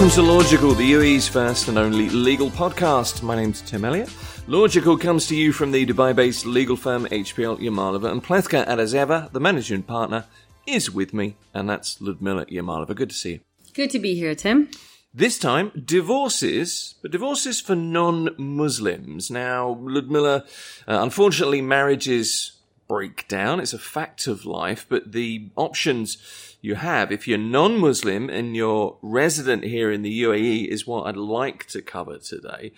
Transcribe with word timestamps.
Welcome 0.00 0.24
to 0.24 0.32
Logical, 0.32 0.72
the 0.72 0.92
UAE's 0.92 1.28
first 1.28 1.68
and 1.68 1.76
only 1.76 2.08
legal 2.08 2.48
podcast. 2.48 3.22
My 3.22 3.36
name's 3.36 3.60
Tim 3.60 3.84
Elliott. 3.84 4.10
Logical 4.46 4.96
comes 4.96 5.26
to 5.26 5.36
you 5.36 5.52
from 5.52 5.72
the 5.72 5.84
Dubai-based 5.84 6.46
legal 6.46 6.74
firm 6.74 7.04
HPL 7.04 7.58
Yamalova 7.58 8.10
and 8.10 8.24
Plethka, 8.24 8.66
and 8.66 8.80
as 8.80 8.94
ever, 8.94 9.28
the 9.32 9.40
managing 9.40 9.82
partner 9.82 10.24
is 10.66 10.90
with 10.90 11.12
me, 11.12 11.36
and 11.52 11.68
that's 11.68 12.00
Ludmila 12.00 12.46
Yamalova. 12.46 12.94
Good 12.94 13.10
to 13.10 13.14
see 13.14 13.30
you. 13.32 13.40
Good 13.74 13.90
to 13.90 13.98
be 13.98 14.14
here, 14.14 14.34
Tim. 14.34 14.70
This 15.12 15.38
time, 15.38 15.70
divorces, 15.84 16.94
but 17.02 17.10
divorces 17.10 17.60
for 17.60 17.76
non-Muslims. 17.76 19.30
Now, 19.30 19.78
Ludmila, 19.82 20.44
uh, 20.88 20.98
unfortunately, 21.02 21.60
marriages 21.60 22.52
break 22.88 23.28
down. 23.28 23.60
It's 23.60 23.74
a 23.74 23.78
fact 23.78 24.26
of 24.26 24.46
life, 24.46 24.86
but 24.88 25.12
the 25.12 25.50
options 25.56 26.49
you 26.60 26.74
have 26.74 27.10
if 27.10 27.26
you're 27.26 27.38
non-Muslim 27.38 28.28
and 28.28 28.54
you're 28.54 28.96
resident 29.02 29.64
here 29.64 29.90
in 29.90 30.02
the 30.02 30.22
UAE 30.22 30.66
is 30.66 30.86
what 30.86 31.06
I'd 31.06 31.16
like 31.16 31.66
to 31.68 31.80
cover 31.80 32.18
today. 32.18 32.72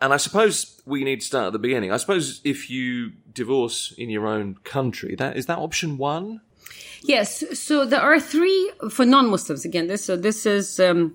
And 0.00 0.12
I 0.12 0.16
suppose 0.16 0.80
we 0.86 1.04
need 1.04 1.20
to 1.20 1.26
start 1.26 1.48
at 1.48 1.52
the 1.52 1.58
beginning. 1.58 1.92
I 1.92 1.98
suppose 1.98 2.40
if 2.44 2.70
you 2.70 3.12
divorce 3.32 3.92
in 3.98 4.08
your 4.10 4.26
own 4.26 4.56
country, 4.64 5.14
that 5.16 5.36
is 5.36 5.46
that 5.46 5.58
option 5.58 5.98
one? 5.98 6.40
Yes. 7.02 7.44
So 7.58 7.84
there 7.84 8.00
are 8.00 8.18
three 8.18 8.72
for 8.90 9.04
non-Muslims. 9.04 9.64
Again, 9.64 9.86
this 9.86 10.04
so 10.04 10.16
this 10.16 10.46
is 10.46 10.80
um, 10.80 11.14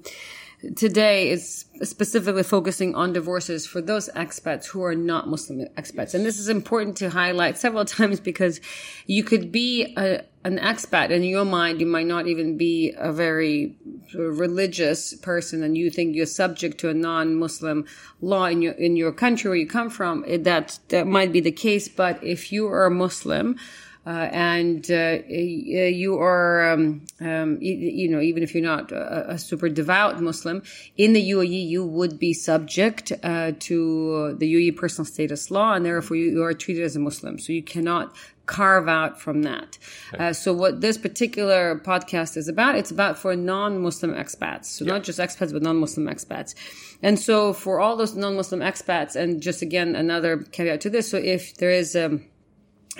today 0.76 1.30
is 1.30 1.66
specifically 1.82 2.44
focusing 2.44 2.94
on 2.94 3.14
divorces 3.14 3.66
for 3.66 3.82
those 3.82 4.10
expats 4.10 4.66
who 4.68 4.84
are 4.84 4.96
not 4.96 5.28
Muslim 5.28 5.66
expats. 5.76 6.14
And 6.14 6.26
this 6.26 6.38
is 6.38 6.50
important 6.50 6.98
to 6.98 7.10
highlight 7.10 7.58
several 7.58 7.86
times 7.98 8.20
because 8.20 8.62
you 9.08 9.24
could 9.24 9.52
be 9.52 9.94
a, 9.98 10.24
an 10.44 10.60
expat 10.60 11.10
in 11.10 11.24
your 11.24 11.46
mind, 11.46 11.80
you 11.80 11.88
might 11.88 12.06
not 12.06 12.28
even 12.28 12.58
be 12.58 12.94
a 12.98 13.12
very 13.12 13.76
religious 14.14 15.16
person 15.16 15.64
and 15.64 15.78
you 15.78 15.90
think 15.90 16.16
you're 16.16 16.26
subject 16.26 16.78
to 16.80 16.90
a 16.90 16.94
non-Muslim 16.94 17.86
law 18.22 18.46
in 18.46 18.62
your, 18.62 18.74
in 18.74 18.96
your 18.96 19.12
country 19.12 19.50
where 19.50 19.58
you 19.58 19.68
come 19.68 19.90
from. 19.90 20.24
That, 20.44 20.80
that 20.90 21.08
might 21.08 21.32
be 21.32 21.40
the 21.40 21.52
case. 21.52 21.88
But 21.88 22.24
if 22.24 22.52
you 22.52 22.68
are 22.68 22.86
a 22.86 22.92
Muslim, 22.92 23.58
uh, 24.06 24.10
and 24.32 24.90
uh, 24.90 25.20
you 25.28 26.18
are, 26.18 26.72
um, 26.72 27.06
um, 27.20 27.58
you, 27.62 27.74
you, 27.74 28.10
know, 28.10 28.20
even 28.20 28.42
if 28.42 28.56
you're 28.56 28.64
not 28.64 28.92
a, 28.92 29.34
a, 29.34 29.38
super 29.38 29.70
devout 29.70 30.20
Muslim, 30.20 30.64
in 30.98 31.14
the 31.14 31.32
UAE 31.32 31.68
you 31.68 31.86
would 31.86 32.18
be 32.18 32.34
subject 32.34 33.12
uh, 33.22 33.52
to 33.60 34.36
the 34.40 34.52
UAE 34.52 34.76
personal 34.76 35.06
status 35.06 35.52
law, 35.52 35.74
and 35.74 35.86
therefore 35.86 36.18
you, 36.18 36.32
you, 36.32 36.44
are 36.44 36.54
treated 36.54 36.84
as 36.84 36.96
a 36.96 37.00
Muslim. 37.00 37.38
So 37.38 37.54
you 37.54 37.62
cannot 37.62 38.16
carve 38.48 38.90
out 38.90 39.22
from 39.22 39.44
that. 39.44 39.78
Okay. 40.14 40.30
Uh, 40.30 40.34
so 40.34 40.52
what 40.52 40.82
this 40.82 40.98
particular 40.98 41.80
podcast 41.80 42.38
is 42.38 42.48
about, 42.48 42.76
it's 42.76 42.90
about 42.90 43.20
for 43.20 43.36
non-Muslim 43.36 44.14
expats. 44.14 44.66
So 44.66 44.84
yeah. 44.84 44.94
not 44.94 45.04
just 45.04 45.20
expats, 45.20 45.54
but 45.54 45.62
non-Muslim 45.62 46.08
expats. 46.08 46.56
And 47.04 47.20
so 47.20 47.54
for 47.54 47.80
all 47.80 47.96
those 47.96 48.16
non-Muslim 48.16 48.62
expats, 48.62 49.16
and 49.16 49.42
just 49.42 49.62
again, 49.62 49.96
another 49.96 50.38
caveat 50.38 50.82
to 50.82 50.90
this. 50.90 51.10
So 51.10 51.18
if 51.18 51.56
there 51.58 51.72
is, 51.72 51.96
um, 51.96 52.26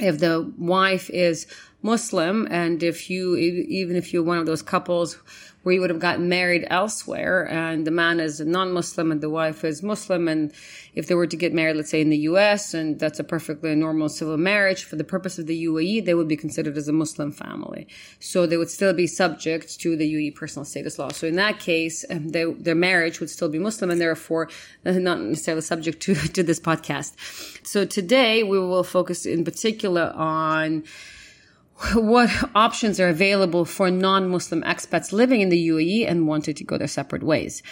if 0.02 0.20
the 0.20 0.52
wife 0.58 1.10
is 1.10 1.48
Muslim 1.82 2.48
and 2.52 2.84
if 2.84 3.10
you, 3.10 3.36
even 3.36 3.96
if 3.96 4.14
you're 4.14 4.24
one 4.24 4.38
of 4.38 4.46
those 4.46 4.62
couples 4.62 5.18
where 5.64 5.74
you 5.76 5.82
would 5.82 5.90
have 5.90 6.00
gotten 6.00 6.28
married 6.28 6.66
elsewhere 6.70 7.48
and 7.48 7.86
the 7.86 7.92
man 7.92 8.20
is 8.20 8.40
a 8.40 8.46
non-Muslim 8.46 9.12
and 9.12 9.22
the 9.22 9.30
wife 9.30 9.64
is 9.64 9.84
Muslim 9.84 10.28
and 10.28 10.52
if 10.94 11.08
they 11.08 11.16
were 11.16 11.28
to 11.28 11.38
get 11.38 11.54
married, 11.54 11.76
let's 11.76 11.90
say 11.90 12.02
in 12.02 12.10
the 12.10 12.18
US 12.18 12.74
and 12.74 13.00
that's 13.00 13.20
a 13.20 13.24
perfectly 13.24 13.76
normal 13.76 14.10
civil 14.10 14.38
marriage 14.38 14.84
for 14.84 14.96
the 14.96 15.04
purpose 15.04 15.38
of 15.38 15.48
the 15.48 15.66
UAE, 15.66 16.06
they 16.06 16.14
would 16.14 16.28
be 16.28 16.36
considered 16.36 16.78
as 16.78 16.88
a 16.88 16.94
Muslim 16.94 17.32
family. 17.32 17.88
So 18.20 18.46
they 18.46 18.58
would 18.58 18.70
still 18.70 18.94
be 18.94 19.08
subject 19.08 19.80
to 19.82 19.96
the 19.96 20.12
UAE 20.14 20.36
personal 20.36 20.66
status 20.66 20.98
law. 20.98 21.10
So 21.10 21.28
in 21.28 21.36
that 21.36 21.60
case, 21.60 22.04
um, 22.10 22.30
they, 22.30 22.46
their 22.46 22.76
marriage 22.76 23.20
would 23.20 23.30
still 23.30 23.50
be 23.50 23.60
Muslim 23.60 23.92
and 23.92 24.02
therefore 24.02 24.50
uh, 24.86 24.92
not 24.94 25.22
necessarily 25.22 25.62
subject 25.62 26.02
to, 26.04 26.16
to 26.36 26.44
this 26.44 26.60
podcast. 26.60 27.14
So 27.66 27.86
today 27.86 28.44
we 28.44 28.60
will 28.60 28.84
focus 28.84 29.26
in 29.26 29.46
particular 29.46 30.12
on 30.16 30.84
what 31.94 32.30
options 32.56 33.00
are 33.00 33.10
available 33.10 33.66
for 33.66 33.90
non-Muslim 33.90 34.62
expats 34.64 35.12
living 35.12 35.42
in 35.42 35.50
the 35.50 35.68
UAE 35.70 36.10
and 36.10 36.28
wanting 36.28 36.56
to 36.56 36.64
go 36.64 36.78
their 36.78 36.88
separate 36.88 37.24
ways. 37.24 37.64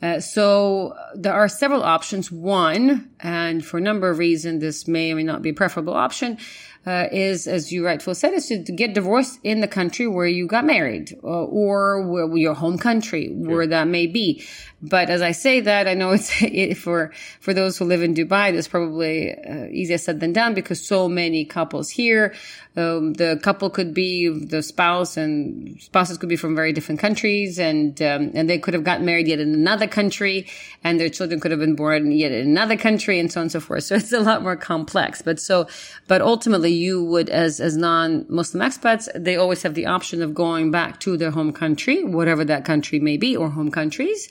Uh, 0.00 0.20
so 0.20 0.94
there 1.14 1.34
are 1.34 1.48
several 1.48 1.82
options. 1.82 2.30
One, 2.30 3.10
and 3.20 3.64
for 3.64 3.78
a 3.78 3.80
number 3.80 4.08
of 4.08 4.18
reasons, 4.18 4.60
this 4.60 4.86
may 4.86 5.12
or 5.12 5.16
may 5.16 5.24
not 5.24 5.42
be 5.42 5.50
a 5.50 5.54
preferable 5.54 5.94
option, 5.94 6.38
uh, 6.88 7.06
is, 7.12 7.46
as 7.46 7.70
you 7.70 7.84
rightfully 7.84 8.14
said, 8.14 8.32
is 8.32 8.48
to 8.48 8.56
get 8.56 8.94
divorced 8.94 9.38
in 9.44 9.60
the 9.60 9.68
country 9.68 10.06
where 10.06 10.26
you 10.26 10.46
got 10.46 10.64
married 10.64 11.14
uh, 11.22 11.26
or 11.26 12.00
where 12.00 12.34
your 12.34 12.54
home 12.54 12.78
country, 12.78 13.28
where 13.28 13.66
that 13.66 13.86
may 13.88 14.06
be. 14.06 14.42
But 14.80 15.10
as 15.10 15.22
I 15.22 15.32
say 15.32 15.60
that, 15.60 15.88
I 15.88 15.94
know 15.94 16.10
it's 16.18 16.30
it, 16.40 16.76
for 16.76 17.12
for 17.40 17.52
those 17.52 17.76
who 17.76 17.84
live 17.84 18.02
in 18.02 18.14
Dubai, 18.14 18.54
that's 18.54 18.68
probably 18.68 19.34
uh, 19.34 19.66
easier 19.66 19.98
said 19.98 20.20
than 20.20 20.32
done 20.32 20.54
because 20.54 20.84
so 20.86 21.08
many 21.08 21.44
couples 21.44 21.90
here. 21.90 22.34
Um, 22.76 23.14
the 23.14 23.40
couple 23.42 23.70
could 23.70 23.92
be 23.92 24.28
the 24.28 24.62
spouse, 24.62 25.16
and 25.16 25.82
spouses 25.82 26.16
could 26.16 26.28
be 26.28 26.36
from 26.36 26.54
very 26.54 26.72
different 26.72 27.00
countries, 27.00 27.58
and 27.58 28.00
um, 28.00 28.30
and 28.34 28.48
they 28.48 28.58
could 28.58 28.74
have 28.74 28.84
gotten 28.84 29.04
married 29.04 29.26
yet 29.26 29.40
in 29.40 29.52
another 29.52 29.88
country, 29.88 30.46
and 30.84 31.00
their 31.00 31.08
children 31.08 31.40
could 31.40 31.50
have 31.50 31.58
been 31.58 31.74
born 31.74 32.12
yet 32.12 32.30
in 32.30 32.46
another 32.46 32.76
country, 32.76 33.18
and 33.18 33.32
so 33.32 33.40
on 33.40 33.44
and 33.44 33.52
so 33.52 33.60
forth. 33.60 33.84
So 33.88 33.94
it's 33.94 34.12
a 34.12 34.20
lot 34.20 34.42
more 34.42 34.54
complex. 34.54 35.22
But 35.22 35.40
so, 35.40 35.66
but 36.08 36.20
ultimately, 36.20 36.70
you 36.78 37.04
would, 37.04 37.28
as, 37.28 37.60
as 37.60 37.76
non-Muslim 37.76 38.62
expats, 38.62 39.08
they 39.14 39.36
always 39.36 39.62
have 39.62 39.74
the 39.74 39.86
option 39.86 40.22
of 40.22 40.34
going 40.34 40.70
back 40.70 41.00
to 41.00 41.16
their 41.16 41.30
home 41.30 41.52
country, 41.52 42.04
whatever 42.04 42.44
that 42.44 42.64
country 42.64 43.00
may 43.00 43.16
be, 43.16 43.36
or 43.36 43.50
home 43.50 43.70
countries, 43.70 44.28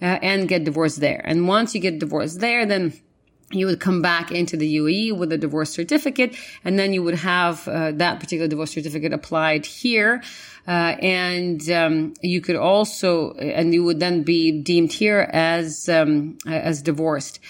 uh, 0.00 0.18
and 0.22 0.48
get 0.48 0.64
divorced 0.64 1.00
there. 1.00 1.22
And 1.24 1.46
once 1.46 1.74
you 1.74 1.80
get 1.80 1.98
divorced 1.98 2.40
there, 2.40 2.66
then 2.66 2.92
you 3.54 3.66
would 3.66 3.80
come 3.80 4.02
back 4.02 4.32
into 4.32 4.56
the 4.56 4.76
UAE 4.76 5.16
with 5.16 5.32
a 5.32 5.38
divorce 5.38 5.70
certificate, 5.70 6.36
and 6.64 6.78
then 6.78 6.92
you 6.92 7.02
would 7.02 7.16
have 7.16 7.68
uh, 7.68 7.92
that 7.92 8.18
particular 8.20 8.48
divorce 8.48 8.72
certificate 8.72 9.12
applied 9.12 9.66
here. 9.66 10.22
Uh, 10.66 10.96
and 11.00 11.68
um, 11.70 12.14
you 12.22 12.40
could 12.40 12.56
also, 12.56 13.32
and 13.32 13.74
you 13.74 13.84
would 13.84 14.00
then 14.00 14.22
be 14.22 14.62
deemed 14.62 14.92
here 14.92 15.28
as 15.32 15.88
um, 15.88 16.38
as 16.46 16.82
divorced. 16.82 17.40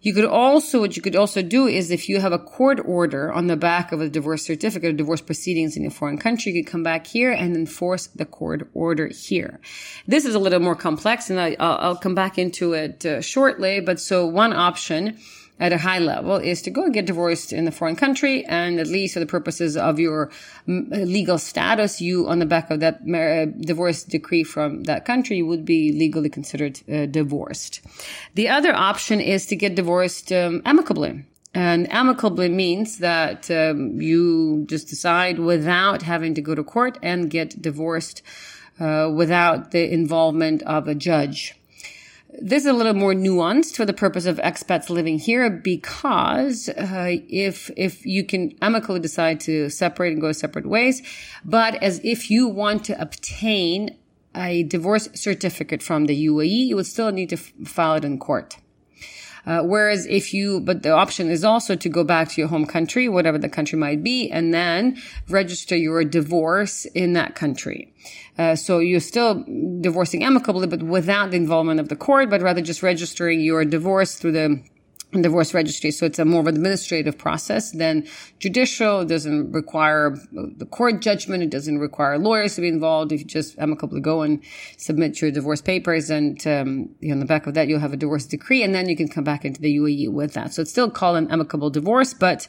You 0.00 0.14
could 0.14 0.24
also, 0.24 0.80
what 0.80 0.96
you 0.96 1.02
could 1.02 1.16
also 1.16 1.42
do 1.42 1.66
is 1.66 1.90
if 1.90 2.08
you 2.08 2.20
have 2.20 2.32
a 2.32 2.38
court 2.38 2.80
order 2.84 3.32
on 3.32 3.48
the 3.48 3.56
back 3.56 3.90
of 3.90 4.00
a 4.00 4.08
divorce 4.08 4.46
certificate 4.46 4.90
of 4.90 4.96
divorce 4.96 5.20
proceedings 5.20 5.76
in 5.76 5.84
a 5.86 5.90
foreign 5.90 6.18
country, 6.18 6.52
you 6.52 6.62
could 6.62 6.70
come 6.70 6.84
back 6.84 7.06
here 7.06 7.32
and 7.32 7.56
enforce 7.56 8.06
the 8.06 8.24
court 8.24 8.68
order 8.74 9.08
here. 9.08 9.58
This 10.06 10.24
is 10.24 10.36
a 10.36 10.38
little 10.38 10.60
more 10.60 10.76
complex 10.76 11.30
and 11.30 11.40
I, 11.40 11.56
will 11.88 11.96
come 11.96 12.14
back 12.14 12.38
into 12.38 12.74
it 12.74 13.04
uh, 13.04 13.20
shortly. 13.20 13.80
But 13.80 13.98
so 13.98 14.24
one 14.24 14.52
option 14.52 15.18
at 15.60 15.72
a 15.72 15.78
high 15.78 15.98
level 15.98 16.36
is 16.36 16.62
to 16.62 16.70
go 16.70 16.84
and 16.84 16.94
get 16.94 17.06
divorced 17.06 17.52
in 17.52 17.64
the 17.64 17.72
foreign 17.72 17.96
country 17.96 18.44
and 18.46 18.78
at 18.78 18.86
least 18.86 19.14
for 19.14 19.20
the 19.20 19.26
purposes 19.26 19.76
of 19.76 19.98
your 19.98 20.30
legal 20.66 21.38
status 21.38 22.00
you 22.00 22.28
on 22.28 22.38
the 22.38 22.46
back 22.46 22.70
of 22.70 22.80
that 22.80 23.00
uh, 23.08 23.46
divorce 23.60 24.04
decree 24.04 24.44
from 24.44 24.84
that 24.84 25.04
country 25.04 25.42
would 25.42 25.64
be 25.64 25.92
legally 25.92 26.28
considered 26.28 26.80
uh, 26.90 27.06
divorced. 27.06 27.80
The 28.34 28.48
other 28.48 28.74
option 28.74 29.20
is 29.20 29.46
to 29.46 29.56
get 29.56 29.74
divorced 29.74 30.32
um, 30.32 30.62
amicably. 30.64 31.24
And 31.54 31.90
amicably 31.90 32.48
means 32.48 32.98
that 32.98 33.50
um, 33.50 34.00
you 34.00 34.64
just 34.68 34.88
decide 34.88 35.38
without 35.38 36.02
having 36.02 36.34
to 36.34 36.42
go 36.42 36.54
to 36.54 36.62
court 36.62 36.98
and 37.02 37.30
get 37.30 37.60
divorced 37.60 38.22
uh, 38.78 39.10
without 39.12 39.72
the 39.72 39.92
involvement 39.92 40.62
of 40.62 40.86
a 40.86 40.94
judge 40.94 41.57
this 42.40 42.64
is 42.64 42.66
a 42.66 42.72
little 42.72 42.94
more 42.94 43.14
nuanced 43.14 43.76
for 43.76 43.86
the 43.86 43.92
purpose 43.92 44.26
of 44.26 44.36
expats 44.38 44.90
living 44.90 45.18
here 45.18 45.48
because 45.48 46.68
uh, 46.68 47.16
if 47.28 47.70
if 47.76 48.04
you 48.04 48.24
can 48.24 48.52
amicably 48.60 49.00
decide 49.00 49.40
to 49.40 49.70
separate 49.70 50.12
and 50.12 50.20
go 50.20 50.32
separate 50.32 50.66
ways, 50.66 51.02
but 51.44 51.82
as 51.82 52.00
if 52.04 52.30
you 52.30 52.46
want 52.46 52.84
to 52.84 53.00
obtain 53.00 53.96
a 54.34 54.62
divorce 54.64 55.08
certificate 55.14 55.82
from 55.82 56.06
the 56.06 56.26
UAE, 56.26 56.66
you 56.66 56.76
would 56.76 56.86
still 56.86 57.10
need 57.10 57.30
to 57.30 57.36
f- 57.36 57.52
file 57.64 57.94
it 57.94 58.04
in 58.04 58.18
court. 58.18 58.58
Uh, 59.48 59.62
whereas 59.62 60.04
if 60.06 60.34
you, 60.34 60.60
but 60.60 60.82
the 60.82 60.90
option 60.90 61.30
is 61.30 61.42
also 61.42 61.74
to 61.74 61.88
go 61.88 62.04
back 62.04 62.28
to 62.28 62.38
your 62.38 62.48
home 62.48 62.66
country, 62.66 63.08
whatever 63.08 63.38
the 63.38 63.48
country 63.48 63.78
might 63.78 64.04
be, 64.04 64.30
and 64.30 64.52
then 64.52 65.00
register 65.30 65.74
your 65.74 66.04
divorce 66.04 66.84
in 66.94 67.14
that 67.14 67.34
country. 67.34 67.90
Uh, 68.36 68.54
so 68.54 68.78
you're 68.78 69.00
still 69.00 69.42
divorcing 69.80 70.22
amicably, 70.22 70.66
but 70.66 70.82
without 70.82 71.30
the 71.30 71.38
involvement 71.38 71.80
of 71.80 71.88
the 71.88 71.96
court, 71.96 72.28
but 72.28 72.42
rather 72.42 72.60
just 72.60 72.82
registering 72.82 73.40
your 73.40 73.64
divorce 73.64 74.16
through 74.16 74.32
the 74.32 74.62
divorce 75.12 75.54
registry. 75.54 75.90
So 75.90 76.04
it's 76.04 76.18
a 76.18 76.24
more 76.24 76.40
of 76.40 76.46
an 76.46 76.56
administrative 76.56 77.16
process 77.16 77.70
than 77.70 78.06
judicial. 78.40 79.00
It 79.00 79.08
doesn't 79.08 79.52
require 79.52 80.16
the 80.32 80.66
court 80.66 81.00
judgment. 81.00 81.42
It 81.42 81.50
doesn't 81.50 81.78
require 81.78 82.18
lawyers 82.18 82.56
to 82.56 82.60
be 82.60 82.68
involved. 82.68 83.12
If 83.12 83.20
you 83.20 83.26
just 83.26 83.58
amicably 83.58 84.00
go 84.00 84.22
and 84.22 84.42
submit 84.76 85.20
your 85.22 85.30
divorce 85.30 85.62
papers 85.62 86.10
and, 86.10 86.46
um, 86.46 86.90
you 87.00 87.08
know, 87.08 87.14
on 87.14 87.20
the 87.20 87.26
back 87.26 87.46
of 87.46 87.54
that, 87.54 87.68
you'll 87.68 87.80
have 87.80 87.94
a 87.94 87.96
divorce 87.96 88.26
decree 88.26 88.62
and 88.62 88.74
then 88.74 88.88
you 88.88 88.96
can 88.96 89.08
come 89.08 89.24
back 89.24 89.44
into 89.44 89.62
the 89.62 89.78
UAE 89.78 90.12
with 90.12 90.34
that. 90.34 90.52
So 90.52 90.62
it's 90.62 90.70
still 90.70 90.90
called 90.90 91.16
an 91.16 91.30
amicable 91.30 91.70
divorce, 91.70 92.12
but, 92.12 92.46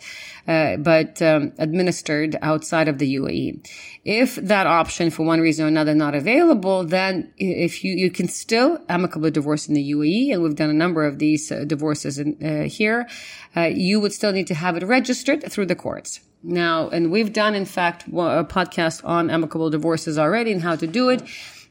uh, 0.48 0.76
but, 0.78 1.22
um, 1.22 1.54
administered 1.60 2.38
outside 2.42 2.90
of 2.90 2.98
the 2.98 3.16
UAE. 3.16 3.66
If 4.04 4.36
that 4.36 4.68
option 4.68 5.12
for 5.12 5.26
one 5.26 5.40
reason 5.40 5.66
or 5.66 5.68
another 5.70 5.96
not 5.96 6.14
available, 6.14 6.84
then 6.84 7.32
if 7.38 7.84
you, 7.84 7.94
you 7.94 8.12
can 8.12 8.28
still 8.28 8.80
amicably 8.90 9.32
divorce 9.32 9.68
in 9.68 9.76
the 9.76 9.92
UAE, 9.92 10.34
and 10.34 10.44
we've 10.44 10.56
done 10.56 10.70
a 10.70 10.74
number 10.74 11.06
of 11.06 11.20
these 11.20 11.52
uh, 11.52 11.64
divorces 11.66 12.20
in, 12.20 12.38
uh, 12.50 12.63
here, 12.63 13.07
uh, 13.56 13.62
you 13.62 14.00
would 14.00 14.13
still 14.13 14.31
need 14.31 14.48
to 14.48 14.56
have 14.56 14.75
it 14.78 14.84
registered 14.84 15.50
through 15.51 15.68
the 15.68 15.75
courts. 15.75 16.19
Now, 16.42 16.90
and 16.90 17.12
we've 17.12 17.34
done, 17.34 17.54
in 17.54 17.66
fact, 17.66 18.07
a 18.07 18.46
podcast 18.46 19.04
on 19.04 19.30
amicable 19.30 19.69
divorces 19.69 20.18
already 20.18 20.51
and 20.51 20.62
how 20.62 20.75
to 20.75 20.88
do 20.88 21.10
it. 21.10 21.22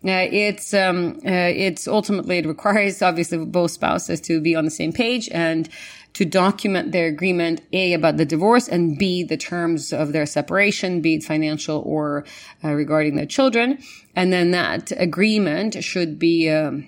Uh, 0.04 0.28
it's 0.30 0.72
um, 0.74 1.18
uh, 1.26 1.50
it's 1.66 1.88
ultimately 1.88 2.38
it 2.38 2.46
requires 2.46 3.02
obviously 3.02 3.38
both 3.44 3.72
spouses 3.72 4.20
to 4.20 4.40
be 4.40 4.54
on 4.54 4.64
the 4.64 4.70
same 4.70 4.92
page 4.92 5.28
and 5.32 5.68
to 6.12 6.24
document 6.24 6.92
their 6.92 7.08
agreement 7.08 7.60
a 7.72 7.94
about 7.94 8.16
the 8.16 8.24
divorce 8.24 8.68
and 8.68 8.96
b 8.96 9.24
the 9.24 9.36
terms 9.36 9.92
of 9.92 10.12
their 10.12 10.24
separation, 10.24 11.00
be 11.00 11.16
it 11.16 11.24
financial 11.24 11.82
or 11.84 12.24
uh, 12.62 12.72
regarding 12.74 13.16
their 13.16 13.26
children, 13.26 13.78
and 14.14 14.32
then 14.32 14.52
that 14.52 14.92
agreement 14.96 15.82
should 15.82 16.18
be. 16.18 16.48
Um, 16.48 16.86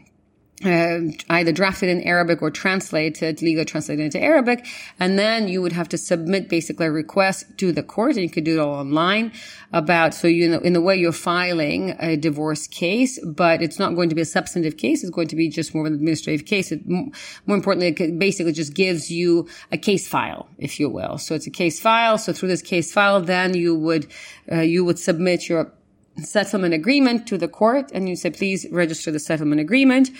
uh, 0.64 1.00
either 1.30 1.52
drafted 1.52 1.88
in 1.88 2.02
Arabic 2.02 2.42
or 2.42 2.50
translated, 2.50 3.40
legally 3.40 3.64
translated 3.64 4.04
into 4.04 4.20
Arabic. 4.20 4.66
And 4.98 5.18
then 5.18 5.48
you 5.48 5.62
would 5.62 5.72
have 5.72 5.88
to 5.90 5.98
submit 5.98 6.48
basically 6.48 6.86
a 6.86 6.90
request 6.90 7.46
to 7.58 7.72
the 7.72 7.82
court 7.82 8.12
and 8.12 8.22
you 8.22 8.30
could 8.30 8.44
do 8.44 8.58
it 8.58 8.60
all 8.60 8.74
online 8.74 9.32
about, 9.72 10.12
so 10.12 10.28
you 10.28 10.48
know, 10.48 10.58
in 10.58 10.74
the 10.74 10.80
way 10.80 10.96
you're 10.96 11.12
filing 11.12 11.96
a 11.98 12.16
divorce 12.16 12.66
case, 12.66 13.18
but 13.24 13.62
it's 13.62 13.78
not 13.78 13.94
going 13.94 14.10
to 14.10 14.14
be 14.14 14.20
a 14.20 14.26
substantive 14.26 14.76
case. 14.76 15.02
It's 15.02 15.10
going 15.10 15.28
to 15.28 15.36
be 15.36 15.48
just 15.48 15.74
more 15.74 15.86
of 15.86 15.92
an 15.92 15.94
administrative 15.94 16.46
case. 16.46 16.72
It, 16.72 16.86
more 16.86 17.56
importantly, 17.56 17.88
it 17.88 18.18
basically 18.18 18.52
just 18.52 18.74
gives 18.74 19.10
you 19.10 19.48
a 19.72 19.78
case 19.78 20.06
file, 20.06 20.48
if 20.58 20.78
you 20.78 20.90
will. 20.90 21.16
So 21.16 21.34
it's 21.34 21.46
a 21.46 21.50
case 21.50 21.80
file. 21.80 22.18
So 22.18 22.32
through 22.32 22.48
this 22.48 22.62
case 22.62 22.92
file, 22.92 23.20
then 23.22 23.54
you 23.54 23.74
would, 23.74 24.08
uh, 24.50 24.60
you 24.60 24.84
would 24.84 24.98
submit 24.98 25.48
your 25.48 25.72
settlement 26.18 26.74
agreement 26.74 27.26
to 27.28 27.38
the 27.38 27.48
court 27.48 27.90
and 27.92 28.08
you 28.08 28.16
say, 28.16 28.30
please 28.30 28.66
register 28.70 29.10
the 29.10 29.18
settlement 29.18 29.60
agreement. 29.60 30.10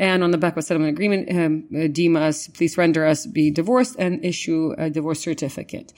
And 0.00 0.24
on 0.24 0.30
the 0.30 0.38
back 0.38 0.54
of 0.54 0.58
a 0.58 0.62
settlement 0.62 0.94
agreement, 0.96 1.28
um, 1.30 1.92
deem 1.92 2.16
us, 2.16 2.48
please 2.48 2.78
render 2.78 3.04
us 3.04 3.26
be 3.26 3.50
divorced 3.50 3.96
and 3.98 4.24
issue 4.24 4.74
a 4.78 4.88
divorce 4.88 5.20
certificate. 5.20 5.92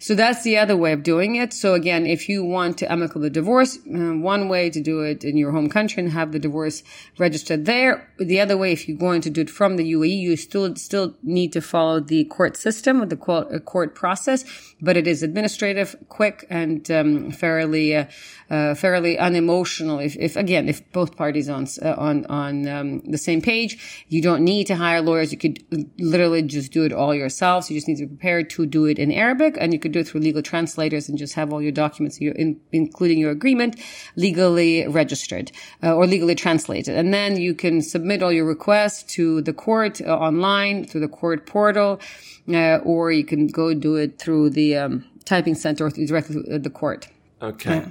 So 0.00 0.14
that's 0.14 0.42
the 0.42 0.58
other 0.58 0.76
way 0.76 0.92
of 0.92 1.02
doing 1.02 1.36
it. 1.36 1.52
So 1.52 1.74
again, 1.74 2.04
if 2.04 2.28
you 2.28 2.44
want 2.44 2.76
to 2.78 2.92
amicably 2.92 3.30
divorce, 3.30 3.78
um, 3.86 4.22
one 4.22 4.48
way 4.48 4.68
to 4.68 4.80
do 4.80 5.00
it 5.00 5.24
in 5.24 5.36
your 5.36 5.52
home 5.52 5.68
country 5.68 6.02
and 6.02 6.12
have 6.12 6.32
the 6.32 6.38
divorce 6.38 6.82
registered 7.18 7.64
there. 7.64 8.12
The 8.18 8.40
other 8.40 8.56
way, 8.56 8.72
if 8.72 8.86
you're 8.86 8.98
going 8.98 9.22
to 9.22 9.30
do 9.30 9.40
it 9.42 9.50
from 9.50 9.76
the 9.76 9.92
UAE, 9.92 10.18
you 10.18 10.36
still 10.36 10.76
still 10.76 11.14
need 11.22 11.52
to 11.54 11.60
follow 11.60 12.00
the 12.00 12.24
court 12.24 12.56
system, 12.56 13.08
the 13.08 13.18
uh, 13.18 13.58
court 13.60 13.94
process, 13.94 14.44
but 14.80 14.96
it 14.96 15.06
is 15.06 15.22
administrative, 15.22 15.96
quick, 16.08 16.46
and 16.50 16.90
um, 16.90 17.30
fairly 17.30 17.96
uh, 17.96 18.04
uh, 18.50 18.74
fairly 18.74 19.18
unemotional. 19.18 19.98
If, 19.98 20.16
if, 20.16 20.36
again, 20.36 20.68
if 20.68 20.90
both 20.92 21.16
parties 21.16 21.48
on 21.48 21.66
uh, 21.80 21.94
on 21.96 22.26
on 22.26 22.68
um, 22.68 23.00
the 23.00 23.18
same 23.18 23.40
page, 23.40 24.04
you 24.08 24.20
don't 24.20 24.44
need 24.44 24.66
to 24.66 24.76
hire 24.76 25.00
lawyers. 25.00 25.32
You 25.32 25.38
could 25.38 25.64
literally 25.98 26.42
just 26.42 26.72
do 26.72 26.84
it 26.84 26.92
all 26.92 27.14
yourselves. 27.14 27.70
You 27.70 27.76
just 27.76 27.88
need 27.88 27.96
to 27.96 28.06
be 28.06 28.14
prepared 28.16 28.50
to 28.50 28.66
do 28.66 28.84
it 28.84 28.98
in 28.98 29.10
Arabic, 29.10 29.56
and 29.58 29.72
you 29.72 29.80
could 29.84 29.92
do 29.92 30.00
it 30.00 30.08
through 30.08 30.22
legal 30.22 30.42
translators 30.42 31.08
and 31.08 31.18
just 31.18 31.34
have 31.34 31.52
all 31.52 31.62
your 31.62 31.76
documents, 31.84 32.16
in, 32.18 32.58
including 32.72 33.18
your 33.18 33.30
agreement, 33.30 33.78
legally 34.16 34.88
registered 34.88 35.52
uh, 35.82 35.94
or 35.94 36.06
legally 36.06 36.34
translated, 36.34 36.96
and 36.96 37.12
then 37.12 37.36
you 37.36 37.54
can 37.54 37.82
submit 37.82 38.22
all 38.22 38.32
your 38.32 38.48
requests 38.56 39.02
to 39.14 39.42
the 39.42 39.52
court 39.52 40.00
uh, 40.00 40.28
online 40.28 40.84
through 40.86 41.02
the 41.02 41.14
court 41.20 41.46
portal, 41.46 42.00
uh, 42.48 42.78
or 42.92 43.12
you 43.12 43.24
can 43.24 43.46
go 43.46 43.74
do 43.74 43.96
it 43.96 44.18
through 44.18 44.50
the 44.50 44.76
um, 44.76 45.04
typing 45.24 45.54
center 45.54 45.86
or 45.86 45.90
directly 45.90 46.42
to 46.42 46.58
the 46.58 46.70
court. 46.70 47.08
Okay. 47.42 47.84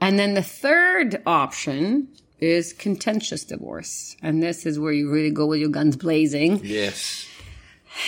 And 0.00 0.18
then 0.18 0.34
the 0.34 0.42
third 0.42 1.22
option 1.26 2.08
is 2.38 2.72
contentious 2.72 3.44
divorce. 3.44 4.16
And 4.22 4.42
this 4.42 4.66
is 4.66 4.78
where 4.78 4.92
you 4.92 5.10
really 5.10 5.30
go 5.30 5.46
with 5.46 5.60
your 5.60 5.68
guns 5.68 5.96
blazing. 5.96 6.60
Yes. 6.64 7.26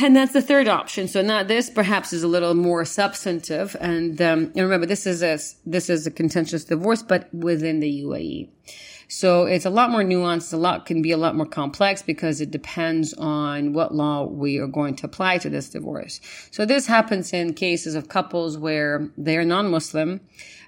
And 0.01 0.17
that's 0.17 0.33
the 0.33 0.43
third 0.43 0.69
option. 0.69 1.09
So 1.09 1.23
now 1.23 1.43
this 1.43 1.69
perhaps 1.69 2.13
is 2.13 2.23
a 2.23 2.29
little 2.29 2.55
more 2.55 2.85
substantive. 2.85 3.77
And, 3.81 4.21
um, 4.23 4.45
and 4.55 4.57
remember, 4.57 4.87
this 4.87 5.07
is 5.07 5.23
a, 5.23 5.39
this 5.67 5.91
is 5.91 6.07
a 6.07 6.11
contentious 6.11 6.65
divorce, 6.65 7.03
but 7.03 7.33
within 7.35 7.81
the 7.81 8.03
UAE. 8.03 8.49
So 9.09 9.45
it's 9.45 9.67
a 9.67 9.71
lot 9.71 9.91
more 9.91 10.03
nuanced. 10.03 10.55
A 10.55 10.57
lot 10.57 10.87
can 10.87 11.03
be 11.03 11.11
a 11.11 11.19
lot 11.19 11.37
more 11.37 11.45
complex 11.45 12.01
because 12.01 12.41
it 12.41 12.51
depends 12.51 13.13
on 13.15 13.75
what 13.75 13.95
law 13.95 14.25
we 14.25 14.59
are 14.59 14.67
going 14.67 14.97
to 14.97 15.07
apply 15.07 15.37
to 15.39 15.51
this 15.51 15.69
divorce. 15.69 16.21
So 16.51 16.65
this 16.65 16.87
happens 16.87 17.35
in 17.35 17.53
cases 17.53 17.95
of 17.95 18.09
couples 18.09 18.57
where 18.57 19.11
they 19.19 19.37
are 19.37 19.45
non-Muslim 19.45 20.21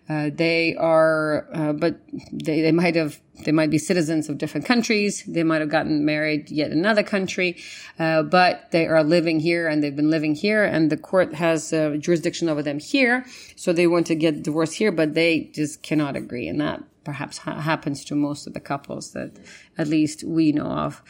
uh, 0.08 0.30
they 0.34 0.76
are, 0.76 1.48
uh, 1.54 1.72
but 1.72 1.98
they, 2.30 2.60
they 2.60 2.72
might 2.72 2.94
have, 2.94 3.20
they 3.44 3.52
might 3.52 3.70
be 3.70 3.78
citizens 3.78 4.28
of 4.28 4.36
different 4.36 4.66
countries. 4.66 5.24
They 5.26 5.42
might 5.42 5.60
have 5.60 5.70
gotten 5.70 6.04
married 6.04 6.50
yet 6.50 6.72
another 6.72 7.02
country, 7.02 7.56
uh, 7.98 8.22
but 8.22 8.70
they 8.70 8.86
are 8.86 9.02
living 9.02 9.40
here 9.40 9.66
and 9.66 9.82
they've 9.82 9.96
been 9.96 10.10
living 10.10 10.34
here 10.34 10.62
and 10.62 10.90
the 10.90 10.98
court 10.98 11.34
has 11.34 11.72
uh, 11.72 11.96
jurisdiction 11.98 12.50
over 12.50 12.62
them 12.62 12.80
here. 12.80 13.24
So 13.56 13.72
they 13.72 13.86
want 13.86 14.06
to 14.08 14.14
get 14.14 14.42
divorced 14.42 14.74
here, 14.74 14.92
but 14.92 15.14
they 15.14 15.50
just 15.54 15.82
cannot 15.82 16.16
agree. 16.16 16.48
And 16.48 16.60
that 16.60 16.84
perhaps 17.04 17.38
ha- 17.38 17.60
happens 17.60 18.04
to 18.06 18.14
most 18.14 18.46
of 18.46 18.52
the 18.52 18.60
couples 18.60 19.12
that 19.12 19.32
at 19.78 19.88
least 19.88 20.22
we 20.22 20.52
know 20.52 20.66
of. 20.66 21.02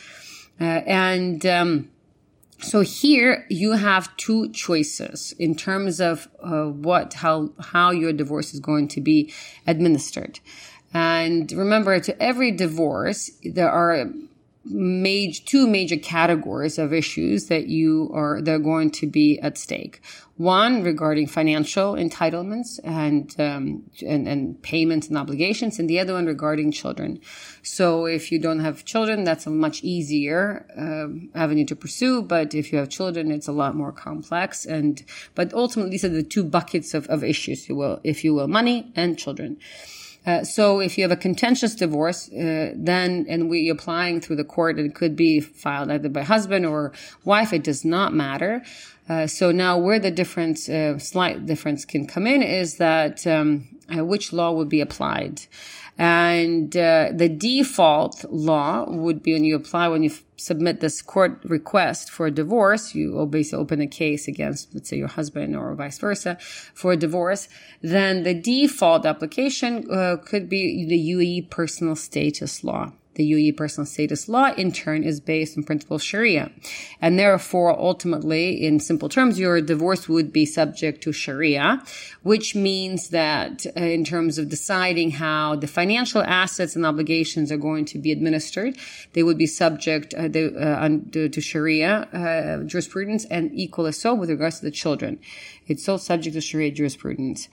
Uh, 0.60 0.82
and, 0.86 1.44
um, 1.46 1.90
so 2.60 2.80
here 2.80 3.46
you 3.50 3.72
have 3.72 4.16
two 4.16 4.50
choices 4.50 5.34
in 5.38 5.54
terms 5.54 6.00
of 6.00 6.28
uh, 6.42 6.64
what 6.64 7.14
how 7.14 7.50
how 7.60 7.90
your 7.90 8.12
divorce 8.12 8.54
is 8.54 8.60
going 8.60 8.88
to 8.88 9.00
be 9.00 9.32
administered. 9.66 10.40
And 10.92 11.50
remember, 11.50 11.98
to 11.98 12.22
every 12.22 12.52
divorce, 12.52 13.30
there 13.42 13.70
are 13.70 14.06
major, 14.64 15.42
two 15.44 15.66
major 15.66 15.96
categories 15.96 16.78
of 16.78 16.92
issues 16.92 17.46
that 17.46 17.66
you 17.66 18.10
are, 18.14 18.40
that 18.40 18.54
are 18.54 18.58
going 18.58 18.90
to 18.90 19.06
be 19.06 19.38
at 19.40 19.58
stake. 19.58 20.00
One 20.36 20.82
regarding 20.82 21.28
financial 21.28 21.94
entitlements 21.94 22.80
and, 22.82 23.32
um, 23.38 23.84
and, 24.04 24.26
and 24.26 24.60
payments 24.62 25.06
and 25.06 25.16
obligations, 25.16 25.78
and 25.78 25.88
the 25.88 26.00
other 26.00 26.14
one 26.14 26.26
regarding 26.26 26.72
children. 26.72 27.20
So 27.62 28.06
if 28.06 28.32
you 28.32 28.40
don't 28.40 28.58
have 28.58 28.84
children, 28.84 29.22
that's 29.22 29.46
a 29.46 29.50
much 29.50 29.84
easier 29.84 30.66
uh, 30.76 31.38
avenue 31.38 31.66
to 31.66 31.76
pursue. 31.76 32.22
But 32.22 32.52
if 32.52 32.72
you 32.72 32.78
have 32.78 32.88
children, 32.88 33.30
it's 33.30 33.46
a 33.46 33.52
lot 33.52 33.76
more 33.76 33.92
complex. 33.92 34.66
And 34.66 35.04
but 35.36 35.54
ultimately, 35.54 35.92
these 35.92 36.04
are 36.04 36.08
the 36.08 36.24
two 36.24 36.42
buckets 36.42 36.94
of, 36.94 37.06
of 37.06 37.22
issues, 37.22 37.68
you 37.68 37.76
will, 37.76 38.00
if 38.02 38.24
you 38.24 38.34
will, 38.34 38.48
money 38.48 38.90
and 38.96 39.16
children. 39.16 39.58
Uh, 40.26 40.42
so 40.42 40.80
if 40.80 40.96
you 40.96 41.04
have 41.04 41.10
a 41.10 41.16
contentious 41.16 41.74
divorce, 41.74 42.32
uh, 42.32 42.72
then, 42.74 43.26
and 43.28 43.50
we 43.50 43.68
applying 43.68 44.20
through 44.20 44.36
the 44.36 44.44
court, 44.44 44.78
it 44.78 44.94
could 44.94 45.14
be 45.16 45.40
filed 45.40 45.90
either 45.90 46.08
by 46.08 46.22
husband 46.22 46.64
or 46.64 46.92
wife. 47.24 47.52
It 47.52 47.64
does 47.64 47.84
not 47.84 48.14
matter. 48.14 48.62
Uh, 49.08 49.26
so 49.26 49.52
now 49.52 49.76
where 49.76 49.98
the 49.98 50.10
difference, 50.10 50.68
uh, 50.68 50.98
slight 50.98 51.44
difference 51.44 51.84
can 51.84 52.06
come 52.06 52.26
in 52.26 52.42
is 52.42 52.78
that, 52.78 53.26
um, 53.26 53.68
uh, 53.94 54.04
which 54.04 54.32
law 54.32 54.52
would 54.52 54.68
be 54.68 54.80
applied. 54.80 55.42
And 55.96 56.76
uh, 56.76 57.10
the 57.14 57.28
default 57.28 58.24
law 58.28 58.84
would 58.88 59.22
be 59.22 59.32
when 59.32 59.44
you 59.44 59.54
apply, 59.54 59.86
when 59.88 60.02
you 60.02 60.10
f- 60.10 60.24
submit 60.36 60.80
this 60.80 61.00
court 61.00 61.40
request 61.44 62.10
for 62.10 62.26
a 62.26 62.32
divorce, 62.32 62.96
you 62.96 63.24
basically 63.26 63.60
open 63.60 63.80
a 63.80 63.86
case 63.86 64.26
against, 64.26 64.74
let's 64.74 64.88
say, 64.88 64.96
your 64.96 65.08
husband 65.08 65.54
or 65.54 65.72
vice 65.74 65.98
versa 65.98 66.36
for 66.74 66.92
a 66.92 66.96
divorce. 66.96 67.48
Then 67.80 68.24
the 68.24 68.34
default 68.34 69.06
application 69.06 69.88
uh, 69.88 70.16
could 70.16 70.48
be 70.48 70.84
the 70.84 70.98
UAE 71.12 71.50
personal 71.50 71.94
status 71.94 72.64
law. 72.64 72.92
The 73.14 73.30
UAE 73.32 73.56
personal 73.56 73.86
status 73.86 74.28
law, 74.28 74.52
in 74.56 74.72
turn, 74.72 75.04
is 75.04 75.20
based 75.20 75.56
on 75.56 75.64
principle 75.64 75.98
Sharia. 75.98 76.50
And 77.00 77.18
therefore, 77.18 77.78
ultimately, 77.78 78.64
in 78.64 78.80
simple 78.80 79.08
terms, 79.08 79.38
your 79.38 79.60
divorce 79.60 80.08
would 80.08 80.32
be 80.32 80.46
subject 80.46 81.02
to 81.02 81.12
Sharia, 81.12 81.82
which 82.22 82.54
means 82.54 83.10
that 83.10 83.66
uh, 83.76 83.80
in 83.80 84.04
terms 84.04 84.38
of 84.38 84.48
deciding 84.48 85.12
how 85.12 85.56
the 85.56 85.66
financial 85.66 86.22
assets 86.22 86.76
and 86.76 86.84
obligations 86.84 87.52
are 87.52 87.56
going 87.56 87.84
to 87.86 87.98
be 87.98 88.12
administered, 88.12 88.76
they 89.12 89.22
would 89.22 89.38
be 89.38 89.46
subject 89.46 90.14
uh, 90.14 90.26
uh, 90.26 90.88
to 91.12 91.40
Sharia 91.40 92.08
uh, 92.12 92.64
jurisprudence 92.64 93.24
and 93.26 93.50
equally 93.54 93.92
so 93.92 94.14
with 94.14 94.30
regards 94.30 94.58
to 94.58 94.64
the 94.64 94.70
children. 94.70 95.18
It's 95.66 95.88
all 95.88 95.98
subject 95.98 96.34
to 96.34 96.40
Sharia 96.40 96.70
jurisprudence. 96.70 97.48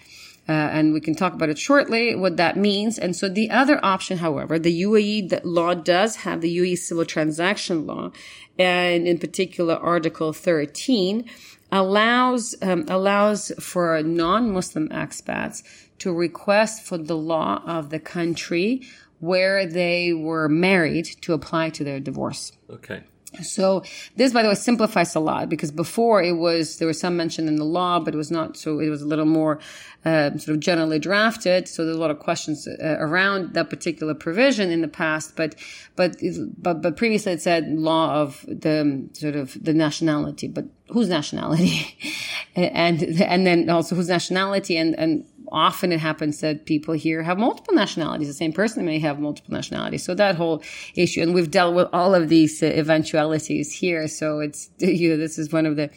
Uh, 0.51 0.69
and 0.77 0.91
we 0.91 0.99
can 0.99 1.15
talk 1.15 1.33
about 1.33 1.47
it 1.47 1.57
shortly, 1.57 2.13
what 2.13 2.35
that 2.35 2.57
means. 2.57 2.99
And 2.99 3.15
so 3.15 3.29
the 3.29 3.49
other 3.49 3.79
option, 3.85 4.17
however, 4.17 4.59
the 4.59 4.81
UAE 4.81 5.39
law 5.45 5.73
does 5.73 6.17
have 6.17 6.41
the 6.41 6.57
UAE 6.57 6.77
civil 6.77 7.05
transaction 7.05 7.85
law, 7.85 8.11
and 8.59 9.07
in 9.07 9.17
particular, 9.17 9.75
Article 9.75 10.33
13 10.33 11.23
allows 11.71 12.53
um, 12.61 12.83
allows 12.89 13.53
for 13.61 14.03
non-Muslim 14.03 14.89
expats 14.89 15.63
to 15.99 16.11
request 16.11 16.83
for 16.83 16.97
the 16.97 17.15
law 17.15 17.63
of 17.65 17.89
the 17.89 17.99
country 17.99 18.81
where 19.19 19.65
they 19.65 20.11
were 20.11 20.49
married 20.49 21.05
to 21.21 21.31
apply 21.31 21.69
to 21.69 21.85
their 21.85 22.01
divorce. 22.01 22.51
Okay. 22.69 23.03
So 23.41 23.83
this, 24.17 24.33
by 24.33 24.43
the 24.43 24.49
way, 24.49 24.55
simplifies 24.55 25.15
a 25.15 25.19
lot 25.19 25.47
because 25.47 25.71
before 25.71 26.21
it 26.21 26.33
was 26.33 26.77
there 26.77 26.87
was 26.87 26.99
some 26.99 27.15
mention 27.15 27.47
in 27.47 27.55
the 27.55 27.63
law, 27.63 27.99
but 27.99 28.13
it 28.13 28.17
was 28.17 28.29
not. 28.29 28.57
So 28.57 28.79
it 28.79 28.89
was 28.89 29.01
a 29.01 29.07
little 29.07 29.25
more 29.25 29.59
uh, 30.03 30.31
sort 30.37 30.55
of 30.55 30.59
generally 30.59 30.99
drafted. 30.99 31.67
So 31.67 31.85
there's 31.85 31.95
a 31.95 31.99
lot 31.99 32.11
of 32.11 32.19
questions 32.19 32.67
uh, 32.67 32.97
around 32.99 33.53
that 33.53 33.69
particular 33.69 34.13
provision 34.13 34.69
in 34.69 34.81
the 34.81 34.89
past. 34.89 35.37
But 35.37 35.55
but 35.95 36.17
but 36.57 36.81
but 36.81 36.97
previously 36.97 37.31
it 37.31 37.41
said 37.41 37.69
law 37.69 38.15
of 38.15 38.45
the 38.47 39.09
sort 39.13 39.37
of 39.37 39.57
the 39.63 39.73
nationality, 39.73 40.49
but 40.49 40.65
whose 40.89 41.07
nationality, 41.07 41.97
and 42.55 43.01
and 43.21 43.47
then 43.47 43.69
also 43.69 43.95
whose 43.95 44.09
nationality 44.09 44.75
and 44.75 44.93
and 44.99 45.25
often 45.51 45.91
it 45.91 45.99
happens 45.99 46.39
that 46.41 46.65
people 46.65 46.93
here 46.93 47.23
have 47.23 47.37
multiple 47.37 47.73
nationalities. 47.73 48.27
The 48.27 48.33
same 48.33 48.53
person 48.53 48.85
may 48.85 48.99
have 48.99 49.19
multiple 49.19 49.53
nationalities. 49.53 50.03
So 50.03 50.15
that 50.15 50.35
whole 50.35 50.63
issue, 50.95 51.21
and 51.21 51.33
we've 51.33 51.51
dealt 51.51 51.75
with 51.75 51.87
all 51.93 52.15
of 52.15 52.29
these 52.29 52.63
uh, 52.63 52.67
eventualities 52.67 53.73
here. 53.73 54.07
So 54.07 54.39
it's, 54.39 54.69
you 54.77 55.09
know, 55.09 55.17
this 55.17 55.37
is 55.37 55.51
one 55.51 55.65
of 55.65 55.75
the 55.75 55.89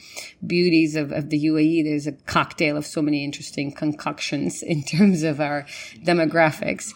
beauties 0.47 0.97
of, 0.97 1.13
of 1.13 1.31
the 1.31 1.45
UAE. 1.47 1.85
There's 1.85 2.07
a 2.07 2.13
cocktail 2.13 2.77
of 2.77 2.87
so 2.87 3.03
many 3.03 3.25
interesting 3.25 3.73
concoctions 3.73 4.63
in 4.63 4.83
terms 4.95 5.23
of 5.23 5.41
our 5.41 5.65
demographics. 6.05 6.93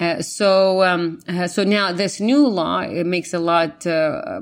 Uh, 0.00 0.20
so, 0.20 0.82
um, 0.82 1.20
uh, 1.28 1.46
so 1.46 1.62
now 1.62 1.92
this 1.92 2.18
new 2.18 2.48
law 2.48 2.80
it 2.80 3.06
makes 3.06 3.32
a 3.32 3.38
lot 3.38 3.86
uh, 3.86 4.40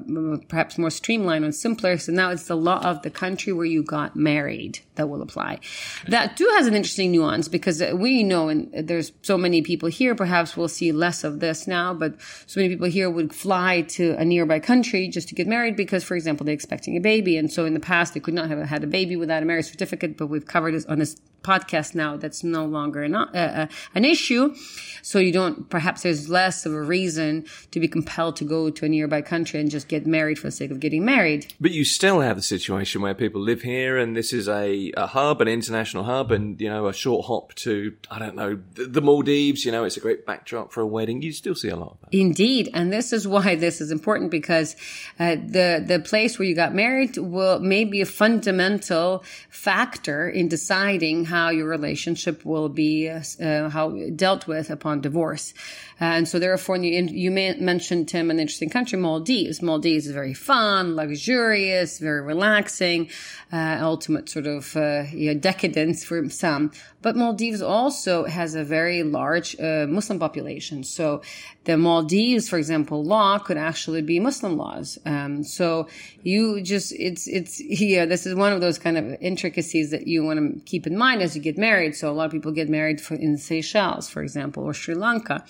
perhaps 0.49 0.79
more 0.79 0.91
streamlined 0.91 1.45
and 1.45 1.55
simpler. 1.55 1.99
So 1.99 2.11
now 2.11 2.31
it's 2.31 2.47
the 2.47 2.57
law 2.57 2.83
of 2.83 3.03
the 3.03 3.11
country 3.11 3.53
where 3.53 3.67
you 3.67 3.83
got 3.83 4.17
married 4.17 4.81
that 4.95 5.09
will 5.09 5.23
apply. 5.23 5.61
That 6.09 6.37
too 6.37 6.49
has 6.57 6.67
an 6.67 6.75
interesting 6.75 7.13
nuance 7.13 7.49
because 7.49 7.83
we 7.95 8.23
know, 8.23 8.49
and 8.49 8.71
there's 8.73 9.13
so 9.23 9.39
many 9.39 9.63
people 9.63 9.89
here. 9.89 10.15
Perhaps 10.15 10.57
we'll 10.57 10.69
see 10.69 10.93
less 10.93 11.25
of 11.25 11.41
this 11.41 11.67
now, 11.67 11.95
but 11.95 12.15
so 12.47 12.61
many 12.61 12.75
people 12.75 12.89
here 12.89 13.09
would 13.09 13.35
fly 13.35 13.83
to 13.83 14.15
a 14.19 14.25
nearby 14.25 14.61
country 14.61 15.09
just 15.09 15.29
to 15.29 15.35
get 15.35 15.47
married 15.47 15.77
because, 15.77 16.05
for 16.05 16.15
example, 16.15 16.45
they're 16.45 16.55
expecting 16.55 16.97
a 16.97 17.01
baby, 17.01 17.37
and 17.37 17.51
so 17.51 17.65
in 17.65 17.75
the 17.75 17.81
past 17.81 18.15
they 18.15 18.21
could 18.21 18.35
not 18.35 18.49
have 18.49 18.61
had 18.61 18.85
a 18.85 18.87
baby 18.87 19.17
without 19.17 19.43
a 19.43 19.47
marriage 19.47 19.67
certificate. 19.67 20.17
But 20.17 20.27
we've 20.27 20.47
covered 20.47 20.75
this 20.75 20.85
on 20.87 20.99
this 20.99 21.17
podcast 21.43 21.95
now 21.95 22.17
that's 22.17 22.43
no 22.45 22.65
longer 22.65 23.03
an, 23.03 23.15
uh, 23.15 23.27
uh, 23.35 23.67
an 23.95 24.05
issue. 24.05 24.55
So 25.03 25.19
you 25.19 25.33
don't, 25.33 25.69
perhaps 25.69 26.03
there's 26.03 26.29
less 26.29 26.65
of 26.65 26.73
a 26.73 26.81
reason 26.81 27.45
to 27.73 27.81
be 27.81 27.89
compelled 27.89 28.37
to 28.37 28.45
go 28.45 28.71
to 28.71 28.85
a 28.85 28.89
nearby 28.89 29.23
country 29.23 29.61
and 29.61 29.71
just 29.71 29.89
get 29.89 30.07
married 30.07 30.39
for 30.39 30.49
the 30.49 30.53
sake 30.53 30.71
of 30.71 30.81
getting 30.81 31.05
married. 31.05 31.53
But 31.61 31.73
you 31.73 31.85
still 31.85 32.21
have 32.21 32.37
the 32.37 32.43
situation 32.43 33.03
where 33.03 33.15
people 33.15 33.41
live 33.41 33.63
here 33.63 33.99
and 33.99 34.17
this 34.17 34.33
is 34.33 34.49
a, 34.49 34.82
a 34.97 35.07
hub, 35.07 35.41
an 35.41 35.49
international 35.49 36.05
hub, 36.05 36.33
and, 36.33 36.61
you 36.61 36.69
know, 36.69 36.89
a 36.89 36.93
short 36.93 37.27
hop 37.27 37.55
to, 37.55 37.95
I 38.11 38.19
don't 38.19 38.35
know, 38.35 38.59
the, 38.75 39.01
Maldives, 39.01 39.65
you 39.65 39.73
know, 39.73 39.85
it's 39.85 39.97
a 39.97 40.01
great 40.01 40.27
backdrop 40.27 40.73
for 40.73 40.81
a 40.81 40.87
wedding. 40.87 41.23
You 41.23 41.33
still 41.33 41.55
see 41.55 41.69
a 41.69 41.77
lot 41.77 41.93
of 41.93 42.01
that. 42.01 42.17
Indeed. 42.17 42.71
And 42.75 42.93
this 42.93 43.13
is 43.13 43.27
why 43.27 43.55
this 43.57 43.81
is 43.81 43.91
important 43.91 44.31
because 44.31 44.75
uh, 45.19 45.37
the, 45.37 45.85
the 45.87 46.01
place 46.01 46.39
where 46.39 46.49
you 46.49 46.55
got 46.55 46.75
married 46.75 47.17
will, 47.17 47.61
may 47.61 47.85
be 47.85 48.01
a 48.01 48.07
fundamental 48.07 49.25
factor 49.51 50.29
in 50.29 50.49
deciding 50.49 51.27
how 51.27 51.51
your 51.51 51.69
relationship 51.69 52.45
will 52.45 52.69
be 52.69 53.09
uh, 53.09 53.69
how 53.69 53.91
dealt 54.17 54.47
with 54.47 54.71
upon 54.71 55.01
divorce. 55.01 55.55
And 56.01 56.27
so 56.27 56.41
therefore, 56.41 56.79
you, 56.79 57.05
you 57.05 57.31
mentioned, 57.31 58.09
Tim, 58.09 58.31
an 58.31 58.41
interesting 58.41 58.71
country, 58.71 58.99
Maldives. 58.99 59.63
Maldives 59.63 60.09
is 60.09 60.13
very 60.13 60.35
fun, 60.35 60.97
luxurious, 60.97 62.01
very 62.01 62.23
relaxing, 62.23 63.09
uh, 63.53 63.79
ultimate 63.81 64.29
sort 64.29 64.47
of 64.47 64.72
uh, 64.77 65.05
you 65.13 65.33
know, 65.33 65.39
decadence 65.39 66.05
for 66.05 66.29
some. 66.31 66.71
But 67.03 67.17
Maldives 67.17 67.61
also 67.63 68.25
has 68.25 68.55
a 68.55 68.63
very 68.63 69.03
large 69.03 69.59
uh, 69.59 69.87
Muslim 69.89 70.19
population. 70.19 70.85
So 70.85 71.23
the 71.65 71.77
Maldives, 71.77 72.49
for 72.49 72.59
example, 72.59 73.05
law 73.05 73.39
could 73.39 73.57
actually 73.57 74.03
be 74.03 74.21
Muslim 74.21 74.57
laws. 74.57 74.99
Um, 75.05 75.43
so 75.43 75.89
you 76.23 76.63
just, 76.63 76.93
it's, 76.93 77.27
it's, 77.27 77.61
yeah, 77.81 78.07
this 78.07 78.27
is 78.27 78.35
one 78.35 78.53
of 78.53 78.61
those 78.61 78.79
kind 78.79 78.97
of 78.97 79.17
intricacies 79.21 79.91
that 79.91 80.07
you 80.07 80.25
want 80.25 80.39
to 80.39 80.61
keep 80.65 80.87
in 80.87 80.97
mind 80.97 81.23
as 81.23 81.35
you 81.35 81.43
get 81.43 81.59
married. 81.59 81.97
So 81.97 82.11
a 82.11 82.15
lot 82.15 82.27
of 82.27 82.33
people 82.33 82.53
get 82.53 82.69
married 82.69 83.01
for, 83.01 83.15
in 83.15 83.37
Seychelles, 83.37 84.09
for 84.09 84.23
example, 84.23 84.65
or 84.65 84.75
Sri 84.75 84.95
Lanka. 84.95 85.45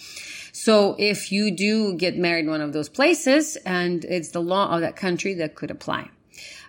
So 0.52 0.96
if 0.98 1.32
you 1.32 1.50
do 1.50 1.94
get 1.94 2.16
married 2.16 2.44
in 2.44 2.50
one 2.50 2.60
of 2.60 2.72
those 2.72 2.88
places 2.88 3.56
and 3.64 4.04
it's 4.04 4.30
the 4.30 4.42
law 4.42 4.74
of 4.74 4.80
that 4.80 4.96
country 4.96 5.34
that 5.34 5.54
could 5.54 5.70
apply. 5.70 6.10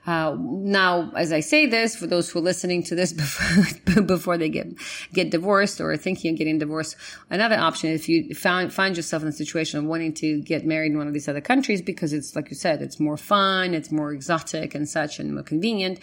Uh, 0.05 0.35
now, 0.39 1.11
as 1.15 1.31
I 1.31 1.39
say 1.39 1.65
this, 1.65 1.95
for 1.95 2.07
those 2.07 2.29
who 2.29 2.39
are 2.39 2.41
listening 2.41 2.83
to 2.83 2.95
this 2.95 3.13
before, 3.23 4.01
before 4.03 4.37
they 4.37 4.49
get 4.49 4.67
get 5.13 5.29
divorced 5.29 5.79
or 5.79 5.95
thinking 5.95 6.33
of 6.33 6.37
getting 6.37 6.59
divorced, 6.59 6.95
another 7.29 7.57
option 7.57 7.91
if 7.91 8.09
you 8.09 8.35
find 8.35 8.73
find 8.73 8.97
yourself 8.97 9.23
in 9.23 9.29
a 9.29 9.33
situation 9.33 9.79
of 9.79 9.85
wanting 9.85 10.13
to 10.15 10.41
get 10.41 10.65
married 10.65 10.91
in 10.91 10.97
one 10.97 11.07
of 11.07 11.13
these 11.13 11.29
other 11.29 11.41
countries 11.41 11.81
because 11.81 12.11
it's 12.11 12.35
like 12.35 12.49
you 12.49 12.55
said, 12.55 12.81
it's 12.81 12.99
more 12.99 13.17
fun, 13.17 13.73
it's 13.73 13.91
more 13.91 14.11
exotic 14.11 14.75
and 14.75 14.89
such, 14.89 15.19
and 15.19 15.33
more 15.33 15.43
convenient. 15.43 15.99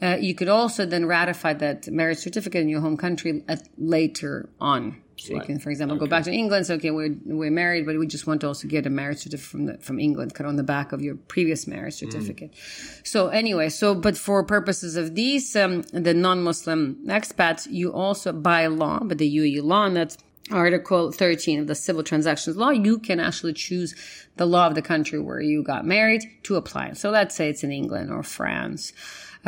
Uh, 0.00 0.16
you 0.20 0.34
could 0.34 0.48
also 0.48 0.86
then 0.86 1.06
ratify 1.06 1.52
that 1.52 1.88
marriage 1.88 2.18
certificate 2.18 2.62
in 2.62 2.68
your 2.68 2.80
home 2.80 2.96
country 2.96 3.42
at, 3.48 3.68
later 3.76 4.48
on. 4.60 4.96
So 5.20 5.34
right. 5.34 5.42
you 5.42 5.46
can, 5.46 5.58
for 5.58 5.70
example, 5.70 5.96
okay. 5.96 6.06
go 6.06 6.10
back 6.10 6.24
to 6.24 6.32
England. 6.32 6.66
So, 6.66 6.74
okay, 6.74 6.90
we're, 6.90 7.14
we're 7.24 7.50
married, 7.50 7.86
but 7.86 7.98
we 7.98 8.06
just 8.06 8.26
want 8.26 8.40
to 8.42 8.46
also 8.46 8.68
get 8.68 8.86
a 8.86 8.90
marriage 8.90 9.18
certificate 9.18 9.50
from 9.50 9.66
the, 9.66 9.78
from 9.78 9.98
England, 9.98 10.32
of 10.38 10.46
on 10.46 10.56
the 10.56 10.62
back 10.62 10.92
of 10.92 11.02
your 11.02 11.16
previous 11.16 11.66
marriage 11.66 11.96
mm. 11.96 11.98
certificate. 12.10 12.52
Mm. 12.52 13.06
So 13.06 13.28
anyway, 13.28 13.68
so, 13.68 13.94
but 13.94 14.16
for 14.16 14.42
purposes 14.44 14.96
of 14.96 15.14
these, 15.14 15.54
um, 15.56 15.82
the 15.92 16.14
non-Muslim 16.14 16.98
expats, 17.06 17.66
you 17.70 17.92
also 17.92 18.32
by 18.32 18.66
law, 18.66 19.00
but 19.02 19.18
the 19.18 19.36
UAE 19.36 19.62
law, 19.62 19.86
and 19.86 19.96
that's 19.96 20.18
Article 20.50 21.12
13 21.12 21.60
of 21.60 21.66
the 21.66 21.74
Civil 21.74 22.02
Transactions 22.02 22.56
Law, 22.56 22.70
you 22.70 22.98
can 22.98 23.20
actually 23.20 23.52
choose 23.52 23.94
the 24.36 24.46
law 24.46 24.66
of 24.66 24.74
the 24.74 24.82
country 24.82 25.18
where 25.18 25.40
you 25.40 25.62
got 25.62 25.84
married 25.84 26.22
to 26.44 26.56
apply. 26.56 26.92
So 26.92 27.10
let's 27.10 27.34
say 27.34 27.48
it's 27.48 27.62
in 27.62 27.72
England 27.72 28.10
or 28.10 28.22
France. 28.22 28.92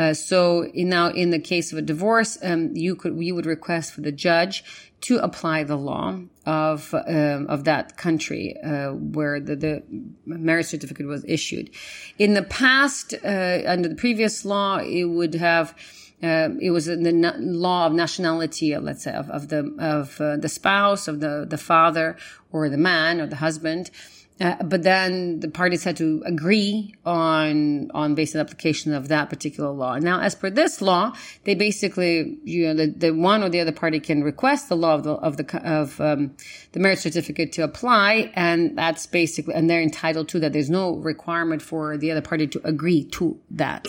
Uh, 0.01 0.13
so 0.15 0.65
in, 0.65 0.89
now, 0.89 1.07
in 1.09 1.29
the 1.29 1.39
case 1.39 1.71
of 1.71 1.77
a 1.77 1.81
divorce, 1.93 2.31
um, 2.41 2.75
you 2.75 2.95
could 2.95 3.13
you 3.27 3.35
would 3.35 3.45
request 3.45 3.93
for 3.93 4.01
the 4.01 4.11
judge 4.11 4.63
to 5.01 5.13
apply 5.27 5.63
the 5.63 5.75
law 5.75 6.07
of 6.45 6.93
um, 6.93 7.45
of 7.55 7.65
that 7.65 7.97
country 7.97 8.45
uh, 8.63 8.91
where 9.17 9.39
the, 9.39 9.55
the 9.55 9.83
marriage 10.25 10.65
certificate 10.65 11.05
was 11.05 11.23
issued. 11.27 11.69
In 12.17 12.33
the 12.33 12.41
past, 12.41 13.13
uh, 13.13 13.59
under 13.73 13.87
the 13.89 13.99
previous 14.05 14.35
law, 14.43 14.77
it 14.77 15.05
would 15.05 15.35
have. 15.35 15.75
Uh, 16.23 16.49
it 16.61 16.69
was 16.69 16.85
the 16.85 17.11
na- 17.25 17.33
law 17.39 17.87
of 17.87 17.93
nationality, 17.93 18.77
let's 18.77 19.03
say, 19.03 19.13
of, 19.21 19.27
of 19.37 19.43
the 19.49 19.61
of 19.79 20.21
uh, 20.21 20.37
the 20.37 20.49
spouse, 20.49 21.07
of 21.07 21.19
the 21.19 21.45
the 21.47 21.57
father, 21.57 22.15
or 22.51 22.69
the 22.69 22.77
man, 22.91 23.19
or 23.21 23.27
the 23.27 23.41
husband. 23.47 23.91
Uh, 24.41 24.55
but 24.63 24.81
then 24.81 25.39
the 25.39 25.49
parties 25.49 25.83
had 25.83 25.95
to 25.95 26.23
agree 26.25 26.95
on 27.05 27.91
on 27.93 28.15
basic 28.15 28.39
application 28.39 28.91
of 28.91 29.07
that 29.09 29.29
particular 29.29 29.69
law. 29.69 29.97
Now, 29.99 30.19
as 30.19 30.33
per 30.33 30.49
this 30.49 30.81
law, 30.81 31.13
they 31.43 31.53
basically, 31.53 32.39
you 32.43 32.67
know, 32.67 32.73
the, 32.73 32.87
the 32.87 33.11
one 33.11 33.43
or 33.43 33.49
the 33.49 33.59
other 33.59 33.71
party 33.71 33.99
can 33.99 34.23
request 34.23 34.67
the 34.67 34.75
law 34.75 34.95
of 34.95 35.03
the 35.03 35.13
of 35.13 35.37
the 35.37 35.61
of 35.63 36.01
um, 36.01 36.35
the 36.71 36.79
marriage 36.79 36.99
certificate 36.99 37.51
to 37.53 37.61
apply, 37.61 38.31
and 38.33 38.75
that's 38.75 39.05
basically, 39.05 39.53
and 39.53 39.69
they're 39.69 39.81
entitled 39.81 40.27
to 40.29 40.39
that. 40.39 40.53
There's 40.53 40.71
no 40.71 40.95
requirement 40.95 41.61
for 41.61 41.95
the 41.95 42.09
other 42.09 42.21
party 42.21 42.47
to 42.47 42.61
agree 42.63 43.03
to 43.11 43.39
that. 43.51 43.87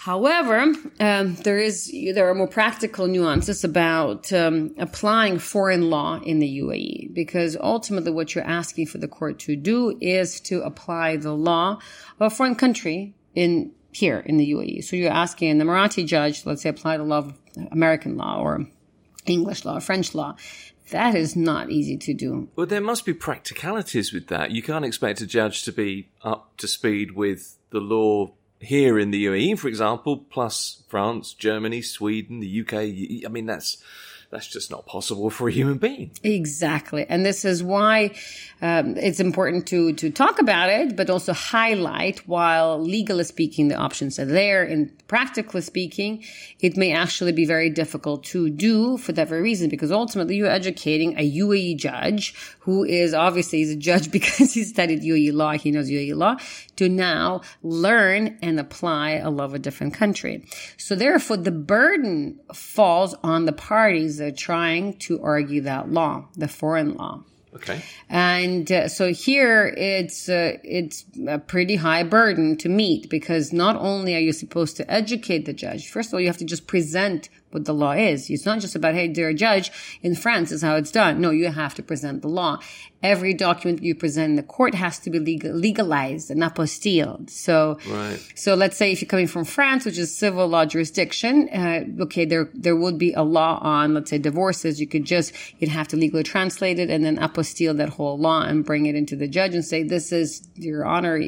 However, 0.00 0.72
um, 1.00 1.34
there 1.42 1.58
is 1.58 1.92
there 2.14 2.30
are 2.30 2.34
more 2.34 2.46
practical 2.46 3.08
nuances 3.08 3.64
about 3.64 4.32
um, 4.32 4.72
applying 4.78 5.40
foreign 5.40 5.90
law 5.90 6.20
in 6.20 6.38
the 6.38 6.60
UAE 6.60 7.12
because 7.12 7.56
ultimately 7.56 8.12
what 8.12 8.32
you're 8.32 8.44
asking 8.44 8.86
for 8.86 8.98
the 8.98 9.08
court 9.08 9.40
to 9.40 9.56
do 9.56 9.98
is 10.00 10.38
to 10.42 10.62
apply 10.62 11.16
the 11.16 11.32
law 11.32 11.80
of 12.20 12.20
a 12.20 12.30
foreign 12.30 12.54
country 12.54 13.12
in 13.34 13.72
here 13.90 14.20
in 14.20 14.36
the 14.36 14.52
UAE. 14.52 14.84
So 14.84 14.94
you're 14.94 15.10
asking 15.10 15.58
the 15.58 15.64
Emirati 15.64 16.06
judge, 16.06 16.46
let's 16.46 16.62
say, 16.62 16.68
apply 16.68 16.98
the 16.98 17.02
law 17.02 17.18
of 17.18 17.34
American 17.72 18.16
law 18.16 18.40
or 18.40 18.66
English 19.26 19.64
law, 19.64 19.78
or 19.78 19.80
French 19.80 20.14
law. 20.14 20.36
That 20.90 21.16
is 21.16 21.34
not 21.34 21.70
easy 21.70 21.96
to 21.96 22.14
do. 22.14 22.48
Well, 22.54 22.68
there 22.68 22.80
must 22.80 23.04
be 23.04 23.14
practicalities 23.14 24.12
with 24.12 24.28
that. 24.28 24.52
You 24.52 24.62
can't 24.62 24.84
expect 24.84 25.20
a 25.20 25.26
judge 25.26 25.64
to 25.64 25.72
be 25.72 26.08
up 26.22 26.56
to 26.58 26.68
speed 26.68 27.16
with 27.16 27.58
the 27.70 27.80
law 27.80 28.34
here 28.60 28.98
in 28.98 29.10
the 29.10 29.26
UAE, 29.26 29.58
for 29.58 29.68
example, 29.68 30.16
plus 30.30 30.82
France, 30.88 31.32
Germany, 31.32 31.82
Sweden, 31.82 32.40
the 32.40 32.60
UK. 32.60 32.74
I 33.26 33.28
mean, 33.28 33.46
that's 33.46 33.82
that's 34.30 34.46
just 34.46 34.70
not 34.70 34.84
possible 34.84 35.30
for 35.30 35.48
a 35.48 35.52
human 35.52 35.78
being. 35.78 36.10
Exactly. 36.22 37.06
And 37.08 37.24
this 37.24 37.46
is 37.46 37.62
why 37.62 38.10
um, 38.60 38.94
it's 38.98 39.20
important 39.20 39.66
to, 39.68 39.94
to 39.94 40.10
talk 40.10 40.38
about 40.38 40.68
it, 40.68 40.96
but 40.96 41.08
also 41.08 41.32
highlight 41.32 42.28
while 42.28 42.78
legally 42.78 43.24
speaking, 43.24 43.68
the 43.68 43.76
options 43.76 44.18
are 44.18 44.26
there. 44.26 44.64
And 44.64 44.92
practically 45.08 45.62
speaking, 45.62 46.24
it 46.60 46.76
may 46.76 46.92
actually 46.92 47.32
be 47.32 47.46
very 47.46 47.70
difficult 47.70 48.22
to 48.24 48.50
do 48.50 48.98
for 48.98 49.12
that 49.12 49.28
very 49.28 49.40
reason, 49.40 49.70
because 49.70 49.90
ultimately 49.90 50.36
you're 50.36 50.50
educating 50.50 51.18
a 51.18 51.38
UAE 51.38 51.78
judge 51.78 52.34
who 52.60 52.84
is 52.84 53.14
obviously 53.14 53.62
is 53.62 53.70
a 53.70 53.76
judge 53.76 54.10
because 54.18 54.52
he 54.52 54.62
studied 54.62 55.00
UAE 55.02 55.32
law. 55.32 55.52
He 55.52 55.70
knows 55.70 55.88
UAE 55.88 56.14
law 56.14 56.36
to 56.78 56.88
now 56.88 57.42
learn 57.62 58.38
and 58.42 58.58
apply 58.58 59.12
a 59.12 59.30
law 59.30 59.44
of 59.44 59.54
a 59.54 59.58
different 59.58 59.94
country. 59.94 60.44
So 60.76 60.94
therefore 60.94 61.36
the 61.38 61.50
burden 61.50 62.40
falls 62.52 63.14
on 63.22 63.44
the 63.44 63.52
parties 63.52 64.18
that 64.18 64.26
are 64.26 64.36
trying 64.36 64.98
to 64.98 65.22
argue 65.22 65.60
that 65.62 65.90
law, 65.90 66.28
the 66.36 66.48
foreign 66.48 66.94
law. 66.94 67.24
Okay. 67.54 67.82
And 68.08 68.70
uh, 68.70 68.88
so 68.88 69.12
here 69.12 69.74
it's 69.76 70.28
uh, 70.28 70.58
it's 70.62 71.04
a 71.26 71.38
pretty 71.38 71.76
high 71.76 72.02
burden 72.02 72.56
to 72.58 72.68
meet 72.68 73.08
because 73.08 73.52
not 73.52 73.74
only 73.76 74.14
are 74.14 74.20
you 74.20 74.32
supposed 74.32 74.76
to 74.76 74.90
educate 74.90 75.46
the 75.46 75.52
judge, 75.52 75.88
first 75.88 76.10
of 76.10 76.14
all, 76.14 76.20
you 76.20 76.26
have 76.26 76.36
to 76.38 76.44
just 76.44 76.66
present 76.66 77.30
what 77.50 77.64
the 77.64 77.74
law 77.74 77.92
is. 77.92 78.30
It's 78.30 78.46
not 78.46 78.60
just 78.60 78.74
about, 78.74 78.94
hey, 78.94 79.08
dear 79.08 79.32
judge, 79.32 79.70
in 80.02 80.14
France 80.14 80.52
is 80.52 80.62
how 80.62 80.76
it's 80.76 80.90
done. 80.90 81.20
No, 81.20 81.30
you 81.30 81.48
have 81.50 81.74
to 81.74 81.82
present 81.82 82.22
the 82.22 82.28
law. 82.28 82.60
Every 83.00 83.32
document 83.32 83.82
you 83.82 83.94
present 83.94 84.30
in 84.30 84.36
the 84.36 84.42
court 84.42 84.74
has 84.74 84.98
to 85.00 85.10
be 85.10 85.20
legal, 85.20 85.52
legalized 85.52 86.30
and 86.32 86.42
apostilled. 86.42 87.30
So, 87.30 87.78
right. 87.88 88.18
so 88.34 88.54
let's 88.54 88.76
say 88.76 88.90
if 88.90 89.00
you're 89.00 89.08
coming 89.08 89.28
from 89.28 89.44
France, 89.44 89.84
which 89.84 89.98
is 89.98 90.16
civil 90.16 90.48
law 90.48 90.64
jurisdiction, 90.66 91.48
uh, 91.48 91.84
okay, 92.02 92.24
there, 92.24 92.50
there 92.54 92.74
would 92.74 92.98
be 92.98 93.12
a 93.12 93.22
law 93.22 93.60
on, 93.62 93.94
let's 93.94 94.10
say, 94.10 94.18
divorces. 94.18 94.80
You 94.80 94.88
could 94.88 95.04
just, 95.04 95.32
you'd 95.60 95.70
have 95.70 95.86
to 95.88 95.96
legally 95.96 96.24
translate 96.24 96.80
it 96.80 96.90
and 96.90 97.04
then 97.04 97.18
apostille 97.18 97.76
that 97.76 97.90
whole 97.90 98.18
law 98.18 98.42
and 98.42 98.64
bring 98.64 98.86
it 98.86 98.96
into 98.96 99.14
the 99.14 99.28
judge 99.28 99.54
and 99.54 99.64
say, 99.64 99.84
this 99.84 100.10
is, 100.10 100.48
your 100.56 100.84
honor, 100.84 101.18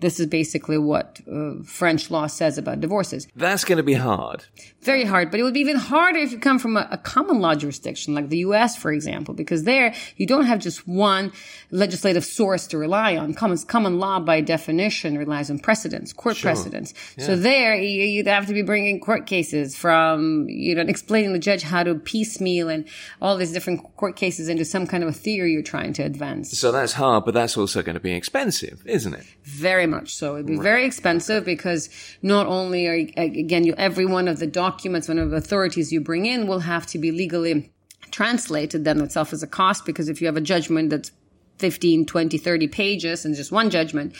this 0.00 0.18
is 0.18 0.26
basically 0.26 0.78
what 0.78 1.20
uh, 1.32 1.62
French 1.64 2.10
law 2.10 2.26
says 2.26 2.58
about 2.58 2.80
divorces. 2.80 3.28
That's 3.36 3.64
going 3.64 3.76
to 3.76 3.84
be 3.84 3.94
hard. 3.94 4.44
Very 4.82 5.04
hard, 5.04 5.29
but 5.30 5.40
it 5.40 5.42
would 5.42 5.54
be 5.54 5.60
even 5.60 5.76
harder 5.76 6.18
if 6.18 6.32
you 6.32 6.38
come 6.38 6.58
from 6.58 6.76
a, 6.76 6.88
a, 6.90 6.98
common 6.98 7.40
law 7.40 7.54
jurisdiction 7.54 8.14
like 8.14 8.28
the 8.28 8.38
US, 8.38 8.76
for 8.76 8.92
example, 8.92 9.34
because 9.34 9.64
there 9.64 9.94
you 10.16 10.26
don't 10.26 10.44
have 10.44 10.58
just 10.58 10.86
one 10.86 11.32
legislative 11.70 12.24
source 12.24 12.66
to 12.68 12.78
rely 12.78 13.16
on. 13.16 13.34
Common, 13.34 13.58
common 13.58 13.98
law 13.98 14.20
by 14.20 14.40
definition 14.40 15.16
relies 15.16 15.50
on 15.50 15.58
precedents, 15.58 16.12
court 16.12 16.36
sure. 16.36 16.50
precedents. 16.50 16.94
Yeah. 17.16 17.26
So 17.26 17.36
there 17.36 17.74
you, 17.76 18.20
would 18.20 18.26
have 18.26 18.46
to 18.46 18.54
be 18.54 18.62
bringing 18.62 19.00
court 19.00 19.26
cases 19.26 19.76
from, 19.76 20.46
you 20.48 20.74
know, 20.74 20.82
explaining 20.82 21.32
the 21.32 21.38
judge 21.38 21.62
how 21.62 21.82
to 21.82 21.94
piecemeal 21.94 22.68
and 22.68 22.86
all 23.20 23.36
these 23.36 23.52
different 23.52 23.96
court 23.96 24.16
cases 24.16 24.48
into 24.48 24.64
some 24.64 24.86
kind 24.86 25.02
of 25.02 25.08
a 25.08 25.12
theory 25.12 25.52
you're 25.52 25.62
trying 25.62 25.92
to 25.94 26.02
advance. 26.02 26.58
So 26.58 26.72
that's 26.72 26.92
hard, 26.92 27.24
but 27.24 27.34
that's 27.34 27.56
also 27.56 27.82
going 27.82 27.94
to 27.94 28.00
be 28.00 28.12
expensive, 28.12 28.82
isn't 28.86 29.14
it? 29.14 29.26
Very 29.50 29.86
much 29.86 30.14
so. 30.14 30.34
It'd 30.34 30.46
be 30.46 30.56
right. 30.56 30.62
very 30.62 30.84
expensive 30.84 31.44
because 31.44 31.88
not 32.22 32.46
only 32.46 32.86
are, 32.86 32.94
again, 33.16 33.64
you, 33.64 33.74
every 33.76 34.06
one 34.06 34.28
of 34.28 34.38
the 34.38 34.46
documents 34.46 35.08
one 35.08 35.18
of 35.18 35.30
the 35.30 35.36
authorities 35.36 35.92
you 35.92 36.00
bring 36.00 36.26
in 36.26 36.46
will 36.46 36.60
have 36.60 36.86
to 36.86 36.98
be 36.98 37.10
legally 37.10 37.70
translated 38.10 38.84
then 38.84 39.00
itself 39.00 39.32
as 39.32 39.42
a 39.42 39.46
cost 39.46 39.84
because 39.84 40.08
if 40.08 40.20
you 40.20 40.26
have 40.26 40.36
a 40.36 40.40
judgment 40.40 40.90
that's 40.90 41.12
15, 41.60 42.06
20, 42.06 42.38
30 42.38 42.68
pages 42.68 43.24
and 43.24 43.36
just 43.36 43.52
one 43.52 43.68
judgment. 43.68 44.14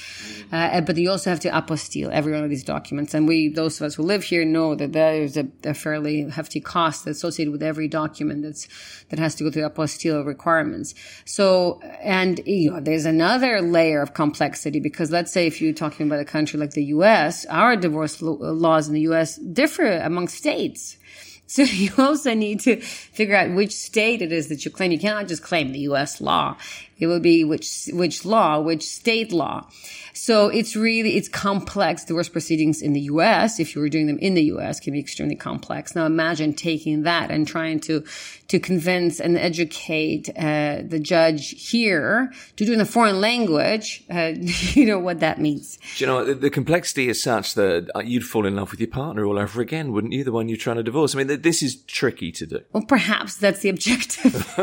Uh, 0.52 0.80
but 0.82 0.96
you 0.96 1.10
also 1.10 1.30
have 1.30 1.40
to 1.40 1.50
apostille 1.50 2.10
every 2.10 2.32
one 2.32 2.44
of 2.44 2.50
these 2.50 2.64
documents. 2.64 3.14
And 3.14 3.26
we, 3.26 3.48
those 3.48 3.80
of 3.80 3.86
us 3.86 3.94
who 3.94 4.02
live 4.02 4.22
here 4.24 4.44
know 4.44 4.74
that 4.74 4.92
there 4.92 5.14
is 5.22 5.38
a, 5.38 5.48
a 5.64 5.72
fairly 5.72 6.28
hefty 6.28 6.60
cost 6.60 7.06
associated 7.06 7.50
with 7.50 7.62
every 7.62 7.88
document 7.88 8.42
that's, 8.42 8.68
that 9.08 9.18
has 9.18 9.34
to 9.36 9.44
go 9.44 9.50
through 9.50 9.68
apostille 9.68 10.24
requirements. 10.24 10.94
So, 11.24 11.80
and 12.02 12.40
you 12.46 12.72
know, 12.72 12.80
there's 12.80 13.06
another 13.06 13.62
layer 13.62 14.02
of 14.02 14.12
complexity 14.12 14.80
because 14.80 15.10
let's 15.10 15.32
say 15.32 15.46
if 15.46 15.60
you're 15.62 15.72
talking 15.72 16.06
about 16.06 16.20
a 16.20 16.24
country 16.26 16.60
like 16.60 16.72
the 16.72 16.84
U.S., 16.84 17.46
our 17.46 17.74
divorce 17.74 18.20
lo- 18.20 18.34
laws 18.34 18.86
in 18.86 18.94
the 18.94 19.02
U.S. 19.02 19.36
differ 19.36 19.86
among 19.86 20.28
states. 20.28 20.98
So 21.50 21.62
you 21.62 21.90
also 21.98 22.32
need 22.32 22.60
to 22.60 22.80
figure 22.80 23.34
out 23.34 23.50
which 23.50 23.72
state 23.72 24.22
it 24.22 24.30
is 24.30 24.46
that 24.50 24.64
you 24.64 24.70
claim. 24.70 24.92
You 24.92 25.00
cannot 25.00 25.26
just 25.26 25.42
claim 25.42 25.72
the 25.72 25.80
U.S. 25.80 26.20
law. 26.20 26.56
It 27.00 27.06
will 27.06 27.20
be 27.20 27.44
which, 27.44 27.88
which 27.92 28.24
law, 28.24 28.60
which 28.60 28.82
state 28.82 29.32
law. 29.32 29.66
So 30.12 30.48
it's 30.48 30.76
really, 30.76 31.16
it's 31.16 31.28
complex. 31.28 32.04
Divorce 32.04 32.28
proceedings 32.28 32.82
in 32.82 32.92
the 32.92 33.00
U.S., 33.02 33.58
if 33.58 33.74
you 33.74 33.80
were 33.80 33.88
doing 33.88 34.06
them 34.06 34.18
in 34.18 34.34
the 34.34 34.42
U.S., 34.44 34.78
can 34.80 34.92
be 34.92 35.00
extremely 35.00 35.36
complex. 35.36 35.94
Now 35.94 36.06
imagine 36.06 36.52
taking 36.52 37.02
that 37.02 37.30
and 37.30 37.46
trying 37.46 37.80
to, 37.80 38.04
to 38.48 38.58
convince 38.58 39.20
and 39.20 39.38
educate, 39.38 40.28
uh, 40.36 40.82
the 40.84 40.98
judge 40.98 41.70
here 41.70 42.32
to 42.56 42.64
do 42.66 42.72
in 42.72 42.80
a 42.80 42.84
foreign 42.84 43.20
language, 43.20 44.04
uh, 44.10 44.32
you 44.36 44.84
know 44.84 44.98
what 44.98 45.20
that 45.20 45.40
means. 45.40 45.78
Do 45.96 46.04
you 46.04 46.06
know, 46.06 46.24
the, 46.24 46.34
the, 46.34 46.50
complexity 46.50 47.08
is 47.08 47.22
such 47.22 47.54
that 47.54 47.88
uh, 47.94 48.00
you'd 48.00 48.24
fall 48.24 48.44
in 48.44 48.56
love 48.56 48.72
with 48.72 48.80
your 48.80 48.88
partner 48.88 49.24
all 49.24 49.38
over 49.38 49.60
again, 49.60 49.92
wouldn't 49.92 50.12
you? 50.12 50.24
The 50.24 50.32
one 50.32 50.48
you're 50.48 50.58
trying 50.58 50.76
to 50.76 50.82
divorce. 50.82 51.14
I 51.14 51.22
mean, 51.22 51.40
this 51.40 51.62
is 51.62 51.76
tricky 51.82 52.32
to 52.32 52.46
do. 52.46 52.60
Well, 52.72 52.84
perhaps 52.84 53.36
that's 53.36 53.60
the 53.60 53.68
objective. 53.68 54.52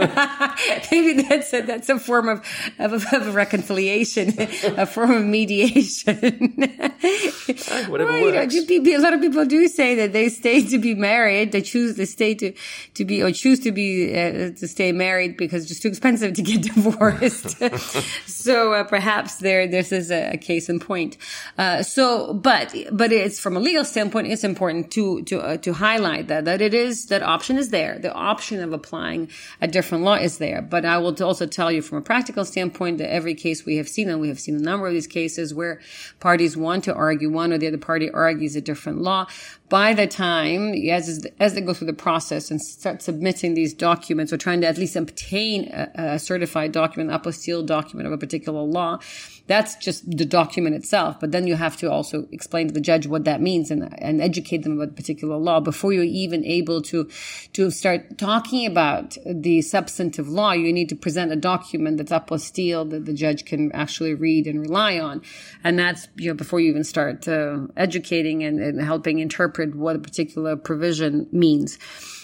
Maybe 0.91 1.22
that's 1.24 1.53
a, 1.53 1.62
that's 1.62 1.89
a 1.89 1.98
form 1.98 2.27
of, 2.30 2.46
of, 2.80 3.06
of 3.14 3.36
reconciliation, 3.36 4.34
a 4.78 4.86
form 4.86 5.12
of 5.12 5.24
mediation. 5.24 6.54
Whatever 7.88 8.12
well, 8.12 8.23
works. 8.34 8.56
You 8.56 8.82
know, 8.82 8.97
a 8.97 9.01
lot 9.01 9.13
of 9.13 9.21
people 9.21 9.45
do 9.45 9.67
say 9.67 9.95
that 9.95 10.13
they 10.13 10.30
stay 10.30 10.63
to 10.63 10.77
be 10.77 10.95
married. 10.95 11.51
They 11.51 11.62
choose 11.62 11.95
to 11.97 12.06
stay 12.06 12.34
to, 12.36 12.53
to 12.95 13.06
be, 13.06 13.21
or 13.21 13.32
choose 13.32 13.60
to 13.62 13.71
be, 13.71 14.13
uh, 14.13 14.51
to 14.51 14.67
stay 14.67 14.91
married 14.91 15.38
because 15.38 15.63
it's 15.63 15.69
just 15.69 15.82
too 15.82 15.89
expensive 15.89 16.34
to 16.34 16.41
get 16.41 16.62
divorced. 16.73 17.58
so 18.27 18.73
uh, 18.73 18.84
perhaps 18.84 19.38
there, 19.38 19.67
this 19.67 19.91
is 19.91 20.12
a, 20.12 20.32
a 20.34 20.38
case 20.38 20.69
in 20.69 20.80
point. 20.80 21.17
Uh, 21.58 21.84
so, 21.84 22.34
but, 22.34 22.73
but 22.91 23.12
it's 23.12 23.39
from 23.39 23.58
a 23.58 23.60
legal 23.60 23.84
standpoint, 23.84 24.27
it's 24.27 24.43
important 24.43 24.91
to, 24.91 25.23
to, 25.23 25.39
uh, 25.39 25.58
to 25.58 25.73
highlight 25.73 26.27
that, 26.27 26.45
that 26.45 26.62
it 26.62 26.73
is, 26.73 27.08
that 27.08 27.21
option 27.21 27.58
is 27.58 27.69
there. 27.69 27.99
The 27.99 28.13
option 28.13 28.62
of 28.62 28.73
applying 28.73 29.30
a 29.62 29.67
different 29.67 30.03
law 30.03 30.15
is 30.15 30.38
there. 30.38 30.62
But 30.62 30.86
I 30.86 30.97
will 30.99 31.21
also 31.23 31.45
tell 31.45 31.71
you 31.71 31.82
from 31.82 31.97
a 31.97 32.01
practical 32.01 32.45
standpoint 32.45 32.99
that 32.99 33.12
every 33.12 33.36
case 33.36 33.65
we 33.65 33.77
have 33.77 33.89
seen, 33.89 34.10
and 34.10 34.21
we 34.21 34.30
have 34.30 34.39
seen 34.39 34.56
a 34.56 34.60
number 34.60 34.88
of 34.88 34.93
these 34.93 35.08
cases 35.08 35.53
where 35.53 35.82
parties 36.19 36.56
want 36.56 36.86
to 36.86 36.93
argue, 36.93 37.30
one 37.30 37.57
or 37.58 37.60
the 37.60 37.67
other 37.67 37.78
party 37.78 38.10
argues 38.10 38.56
a 38.56 38.62
different 38.62 39.02
law. 39.02 39.28
By 39.69 39.93
the 39.93 40.08
time, 40.08 40.73
as, 40.73 41.27
as 41.39 41.53
they 41.53 41.60
go 41.60 41.73
through 41.73 41.88
the 41.88 41.93
process 41.93 42.49
and 42.49 42.62
start 42.62 43.01
submitting 43.01 43.53
these 43.53 43.73
documents 43.73 44.32
or 44.32 44.38
trying 44.38 44.62
to 44.62 44.67
at 44.67 44.77
least 44.77 44.95
obtain 44.95 45.69
a, 45.73 46.13
a 46.13 46.19
certified 46.19 46.71
document, 46.71 47.12
apostille 47.12 47.65
document 47.65 48.08
of 48.08 48.13
a 48.13 48.17
particular 48.17 48.62
law, 48.62 48.99
that's 49.47 49.75
just 49.75 50.10
the 50.10 50.23
document 50.23 50.75
itself. 50.75 51.19
But 51.19 51.34
then 51.34 51.47
you 51.47 51.56
have 51.56 51.75
to 51.77 51.91
also 51.91 52.27
explain 52.32 52.67
to 52.67 52.73
the 52.73 52.80
judge 52.80 53.08
what 53.08 53.25
that 53.25 53.41
means 53.41 53.69
and, 53.69 53.93
and 54.01 54.21
educate 54.21 54.63
them 54.63 54.77
about 54.77 54.89
the 54.89 55.01
particular 55.01 55.36
law 55.36 55.60
before 55.60 55.91
you're 55.91 56.03
even 56.03 56.45
able 56.45 56.82
to, 56.84 57.10
to 57.53 57.69
start 57.69 58.17
talking 58.17 58.65
about 58.65 59.17
the 59.25 59.62
substantive 59.62 60.30
law. 60.30 60.53
You 60.53 60.71
need 60.71 60.88
to 60.89 60.95
present 60.95 61.34
a 61.34 61.36
document 61.36 61.97
that's 61.97 62.12
apostille 62.12 62.89
that 62.89 63.06
the 63.06 63.13
judge 63.13 63.43
can 63.43 63.73
actually 63.73 64.13
read 64.13 64.47
and 64.47 64.62
rely 64.62 64.97
on. 64.97 65.21
And 65.62 65.77
that's, 65.77 66.08
you 66.15 66.30
know, 66.30 66.36
before 66.36 66.62
you 66.62 66.69
even 66.69 66.86
start 66.86 67.27
uh, 67.27 67.67
educating 67.75 68.43
and, 68.43 68.62
and 68.62 68.82
helping 68.82 69.19
interpret 69.19 69.57
what 69.65 69.96
a 69.96 70.00
particular 70.00 70.56
provision 70.56 71.28
means. 71.32 71.78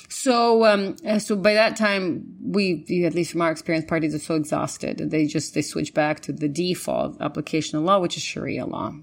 So, 0.09 0.63
um, 0.65 0.95
uh, 1.07 1.17
so 1.17 1.35
by 1.35 1.55
that 1.55 1.75
time, 1.75 2.35
we, 2.39 2.85
at 3.03 3.15
least 3.15 3.31
from 3.31 3.41
our 3.41 3.51
experience, 3.51 3.85
parties 3.85 4.13
are 4.13 4.19
so 4.19 4.35
exhausted. 4.35 5.09
They 5.09 5.25
just, 5.25 5.55
they 5.55 5.63
switch 5.63 5.93
back 5.93 6.19
to 6.21 6.31
the 6.31 6.47
default 6.47 7.19
application 7.19 7.79
of 7.79 7.83
law, 7.83 7.99
which 7.99 8.15
is 8.15 8.21
Sharia 8.21 8.67
law. 8.67 8.93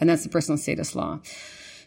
And 0.00 0.08
that's 0.08 0.22
the 0.22 0.30
personal 0.30 0.56
status 0.56 0.96
law. 0.96 1.20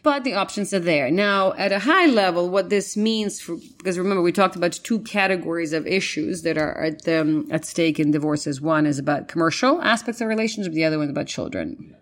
But 0.02 0.24
the 0.24 0.34
options 0.34 0.72
are 0.72 0.78
there. 0.78 1.10
Now, 1.10 1.52
at 1.54 1.72
a 1.72 1.80
high 1.80 2.06
level, 2.06 2.48
what 2.48 2.70
this 2.70 2.96
means 2.96 3.40
for, 3.40 3.56
because 3.76 3.98
remember, 3.98 4.22
we 4.22 4.32
talked 4.32 4.56
about 4.56 4.72
two 4.72 5.00
categories 5.00 5.72
of 5.72 5.86
issues 5.86 6.42
that 6.42 6.56
are 6.56 6.80
at, 6.80 7.06
um, 7.08 7.48
at 7.50 7.66
stake 7.66 8.00
in 8.00 8.12
divorces. 8.12 8.60
One 8.60 8.86
is 8.86 8.98
about 8.98 9.28
commercial 9.28 9.82
aspects 9.82 10.20
of 10.20 10.28
relationship. 10.28 10.72
The 10.72 10.84
other 10.84 10.96
one 10.96 11.08
is 11.08 11.10
about 11.10 11.26
children. 11.26 11.96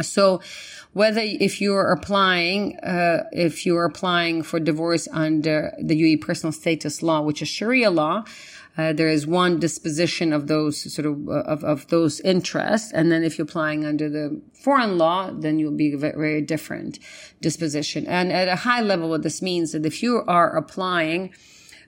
So 0.00 0.40
whether 0.92 1.20
if 1.22 1.60
you're 1.60 1.90
applying, 1.90 2.78
uh, 2.80 3.24
if 3.32 3.64
you're 3.66 3.84
applying 3.84 4.42
for 4.42 4.60
divorce 4.60 5.08
under 5.12 5.72
the 5.80 6.00
UAE 6.00 6.20
personal 6.20 6.52
status 6.52 7.02
law, 7.02 7.20
which 7.22 7.42
is 7.42 7.48
Sharia 7.48 7.90
law, 7.90 8.24
uh, 8.78 8.92
there 8.92 9.08
is 9.08 9.26
one 9.26 9.58
disposition 9.58 10.32
of 10.32 10.46
those 10.46 10.92
sort 10.94 11.04
of, 11.04 11.28
uh, 11.28 11.42
of, 11.42 11.62
of 11.62 11.86
those 11.88 12.20
interests. 12.20 12.90
And 12.92 13.12
then 13.12 13.22
if 13.22 13.36
you're 13.36 13.44
applying 13.44 13.84
under 13.84 14.08
the 14.08 14.40
foreign 14.54 14.96
law, 14.96 15.30
then 15.30 15.58
you'll 15.58 15.72
be 15.72 15.92
a 15.92 15.98
very, 15.98 16.16
very 16.16 16.40
different 16.40 16.98
disposition. 17.40 18.06
And 18.06 18.32
at 18.32 18.48
a 18.48 18.56
high 18.56 18.80
level, 18.80 19.10
what 19.10 19.22
this 19.22 19.42
means 19.42 19.74
is 19.74 19.82
that 19.82 19.86
if 19.86 20.02
you 20.02 20.22
are 20.26 20.56
applying 20.56 21.34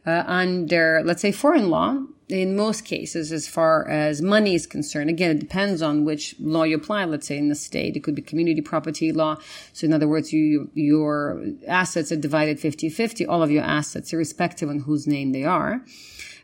uh, 0.07 0.25
under, 0.27 1.01
let's 1.05 1.23
say, 1.23 1.33
foreign 1.33 1.71
law, 1.71 2.03
in 2.35 2.57
most 2.57 2.85
cases, 2.85 3.31
as 3.31 3.47
far 3.47 3.89
as 3.89 4.21
money 4.21 4.55
is 4.55 4.67
concerned, 4.67 5.09
again, 5.09 5.31
it 5.31 5.39
depends 5.39 5.83
on 5.83 6.05
which 6.05 6.35
law 6.41 6.65
you 6.65 6.77
apply. 6.77 7.05
Let's 7.05 7.27
say 7.27 7.39
in 7.39 7.49
the 7.49 7.55
state, 7.55 7.97
it 7.97 8.01
could 8.01 8.15
be 8.15 8.23
community 8.23 8.61
property 8.61 9.13
law. 9.13 9.37
So 9.73 9.87
in 9.87 9.93
other 9.93 10.09
words, 10.09 10.33
you, 10.33 10.71
your 10.75 11.45
assets 11.69 12.11
are 12.11 12.17
divided 12.17 12.59
50-50, 12.59 13.29
all 13.29 13.43
of 13.43 13.51
your 13.51 13.63
assets, 13.63 14.13
irrespective 14.13 14.69
on 14.69 14.81
whose 14.81 15.07
name 15.07 15.33
they 15.33 15.45
are. 15.45 15.83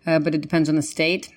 Uh, 0.07 0.19
but 0.19 0.35
it 0.35 0.41
depends 0.41 0.69
on 0.69 0.77
the 0.77 0.83
state. 0.83 1.31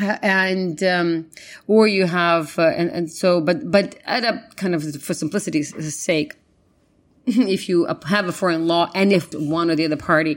Uh, 0.00 0.18
and 0.22 0.82
um, 0.82 1.30
or 1.68 1.86
you 1.86 2.06
have 2.06 2.58
uh, 2.58 2.62
and, 2.62 2.90
and 2.90 3.12
so 3.12 3.40
but 3.40 3.70
but 3.70 3.94
at 4.06 4.24
a 4.24 4.42
kind 4.56 4.74
of 4.74 4.82
for 5.00 5.14
simplicity's 5.14 5.94
sake 5.94 6.34
if 7.26 7.68
you 7.68 7.86
have 8.08 8.26
a 8.26 8.32
foreign 8.32 8.66
law 8.66 8.90
and 8.92 9.12
if 9.12 9.32
one 9.34 9.70
or 9.70 9.76
the 9.76 9.84
other 9.84 9.96
party 9.96 10.36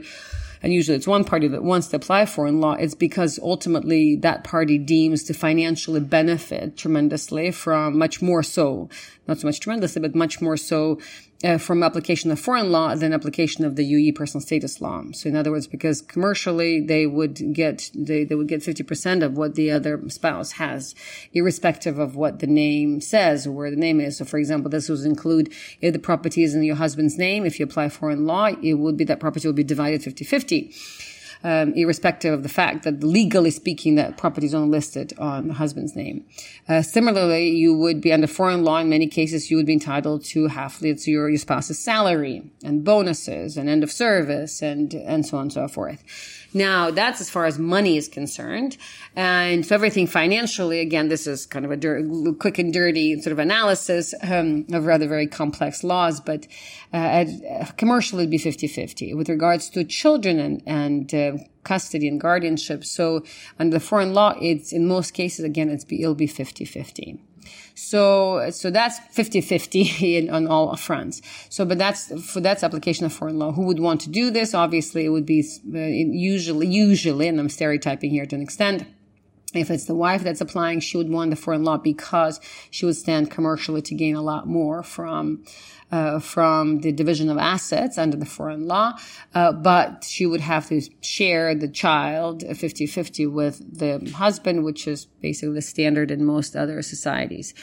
and 0.62 0.72
usually 0.72 0.96
it's 0.96 1.06
one 1.06 1.24
party 1.24 1.48
that 1.48 1.62
wants 1.62 1.88
to 1.88 1.96
apply 1.96 2.26
foreign 2.26 2.60
law, 2.60 2.72
it's 2.72 2.94
because 2.94 3.38
ultimately 3.42 4.16
that 4.16 4.44
party 4.44 4.78
deems 4.78 5.22
to 5.24 5.34
financially 5.34 6.00
benefit 6.00 6.76
tremendously 6.76 7.50
from 7.50 7.98
much 7.98 8.20
more 8.20 8.42
so, 8.42 8.88
not 9.26 9.38
so 9.38 9.46
much 9.46 9.60
tremendously, 9.60 10.02
but 10.02 10.14
much 10.14 10.40
more 10.40 10.56
so 10.56 10.98
uh, 11.44 11.56
from 11.56 11.82
application 11.82 12.30
of 12.30 12.40
foreign 12.40 12.72
law 12.72 12.94
than 12.94 13.12
application 13.12 13.64
of 13.64 13.76
the 13.76 13.84
UE 13.84 14.12
personal 14.12 14.44
status 14.44 14.80
law. 14.80 15.04
So 15.12 15.28
in 15.28 15.36
other 15.36 15.50
words, 15.50 15.66
because 15.66 16.02
commercially 16.02 16.80
they 16.80 17.06
would 17.06 17.52
get, 17.52 17.90
they, 17.94 18.24
they 18.24 18.34
would 18.34 18.48
get 18.48 18.60
50% 18.60 19.22
of 19.22 19.36
what 19.36 19.54
the 19.54 19.70
other 19.70 20.00
spouse 20.08 20.52
has, 20.52 20.94
irrespective 21.32 21.98
of 21.98 22.16
what 22.16 22.40
the 22.40 22.46
name 22.46 23.00
says 23.00 23.46
or 23.46 23.52
where 23.52 23.70
the 23.70 23.76
name 23.76 24.00
is. 24.00 24.18
So 24.18 24.24
for 24.24 24.38
example, 24.38 24.70
this 24.70 24.88
would 24.88 25.00
include 25.00 25.52
if 25.80 25.92
the 25.92 25.98
property 25.98 26.42
is 26.42 26.54
in 26.54 26.62
your 26.64 26.76
husband's 26.76 27.16
name, 27.16 27.46
if 27.46 27.60
you 27.60 27.64
apply 27.64 27.88
foreign 27.88 28.26
law, 28.26 28.46
it 28.46 28.74
would 28.74 28.96
be 28.96 29.04
that 29.04 29.20
property 29.20 29.46
will 29.46 29.54
be 29.54 29.64
divided 29.64 30.02
50-50 30.02 30.74
um, 31.44 31.72
irrespective 31.74 32.32
of 32.32 32.42
the 32.42 32.48
fact 32.48 32.84
that 32.84 33.02
legally 33.02 33.50
speaking, 33.50 33.94
that 33.94 34.16
property 34.16 34.46
is 34.46 34.54
only 34.54 34.70
listed 34.70 35.12
on 35.18 35.48
the 35.48 35.54
husband's 35.54 35.94
name. 35.94 36.24
Uh, 36.68 36.82
similarly, 36.82 37.50
you 37.50 37.76
would 37.76 38.00
be 38.00 38.12
under 38.12 38.26
foreign 38.26 38.64
law. 38.64 38.78
In 38.78 38.88
many 38.88 39.06
cases, 39.06 39.50
you 39.50 39.56
would 39.56 39.66
be 39.66 39.72
entitled 39.72 40.24
to 40.26 40.48
half 40.48 40.82
it's 40.82 41.06
your, 41.06 41.28
your 41.28 41.38
spouse's 41.38 41.78
salary 41.78 42.50
and 42.62 42.84
bonuses 42.84 43.56
and 43.56 43.68
end 43.68 43.82
of 43.82 43.90
service 43.90 44.62
and 44.62 44.94
and 44.94 45.26
so 45.26 45.36
on 45.36 45.42
and 45.42 45.52
so 45.52 45.68
forth. 45.68 46.04
Now, 46.54 46.90
that's 46.90 47.20
as 47.20 47.28
far 47.28 47.44
as 47.44 47.58
money 47.58 47.96
is 47.96 48.08
concerned. 48.08 48.76
And 49.14 49.66
so 49.66 49.74
everything 49.74 50.06
financially, 50.06 50.80
again, 50.80 51.08
this 51.08 51.26
is 51.26 51.44
kind 51.46 51.64
of 51.64 51.70
a 51.70 51.76
dir- 51.76 52.02
quick 52.38 52.58
and 52.58 52.72
dirty 52.72 53.20
sort 53.20 53.32
of 53.32 53.38
analysis 53.38 54.14
um, 54.22 54.66
of 54.72 54.86
rather 54.86 55.06
very 55.06 55.26
complex 55.26 55.84
laws, 55.84 56.20
but 56.20 56.46
uh, 56.92 57.24
commercially 57.76 58.22
it'd 58.22 58.30
be 58.30 58.38
50-50. 58.38 59.16
With 59.16 59.28
regards 59.28 59.68
to 59.70 59.84
children 59.84 60.38
and, 60.38 60.62
and 60.66 61.14
uh, 61.14 61.42
custody 61.64 62.08
and 62.08 62.20
guardianship, 62.20 62.84
so 62.84 63.24
under 63.58 63.78
the 63.78 63.84
foreign 63.84 64.14
law, 64.14 64.34
it's 64.40 64.72
in 64.72 64.86
most 64.86 65.12
cases, 65.12 65.44
again, 65.44 65.68
it's 65.68 65.84
it'll 65.90 66.14
be 66.14 66.28
50-50. 66.28 67.18
So, 67.74 68.50
so 68.50 68.70
that's 68.70 68.98
50-50 69.14 70.32
on 70.32 70.46
all 70.46 70.74
fronts. 70.76 71.22
So, 71.48 71.64
but 71.64 71.78
that's, 71.78 72.12
for 72.30 72.40
that's 72.40 72.62
application 72.62 73.06
of 73.06 73.12
foreign 73.12 73.38
law. 73.38 73.52
Who 73.52 73.62
would 73.62 73.78
want 73.78 74.00
to 74.02 74.10
do 74.10 74.30
this? 74.30 74.54
Obviously, 74.54 75.04
it 75.04 75.10
would 75.10 75.26
be 75.26 75.40
uh, 75.74 75.78
usually, 75.78 76.66
usually, 76.66 77.28
and 77.28 77.38
I'm 77.38 77.48
stereotyping 77.48 78.10
here 78.10 78.26
to 78.26 78.34
an 78.36 78.42
extent, 78.42 78.84
if 79.54 79.70
it's 79.70 79.86
the 79.86 79.94
wife 79.94 80.22
that's 80.22 80.40
applying, 80.40 80.80
she 80.80 80.96
would 80.96 81.08
want 81.08 81.30
the 81.30 81.36
foreign 81.36 81.64
law 81.64 81.78
because 81.78 82.40
she 82.70 82.84
would 82.84 82.96
stand 82.96 83.30
commercially 83.30 83.80
to 83.82 83.94
gain 83.94 84.14
a 84.14 84.22
lot 84.22 84.46
more 84.46 84.82
from 84.82 85.44
uh, 85.90 86.18
from 86.18 86.80
the 86.80 86.92
division 86.92 87.30
of 87.30 87.38
assets 87.38 87.96
under 87.96 88.16
the 88.16 88.26
foreign 88.26 88.66
law, 88.66 88.92
uh, 89.34 89.52
but 89.52 90.04
she 90.04 90.26
would 90.26 90.42
have 90.42 90.68
to 90.68 90.82
share 91.00 91.54
the 91.54 91.68
child 91.68 92.42
50-50 92.42 93.32
with 93.32 93.78
the 93.78 93.98
husband, 94.14 94.64
which 94.64 94.86
is 94.86 95.06
basically 95.22 95.54
the 95.54 95.62
standard 95.62 96.10
in 96.10 96.24
most 96.26 96.54
other 96.54 96.82
societies. 96.82 97.54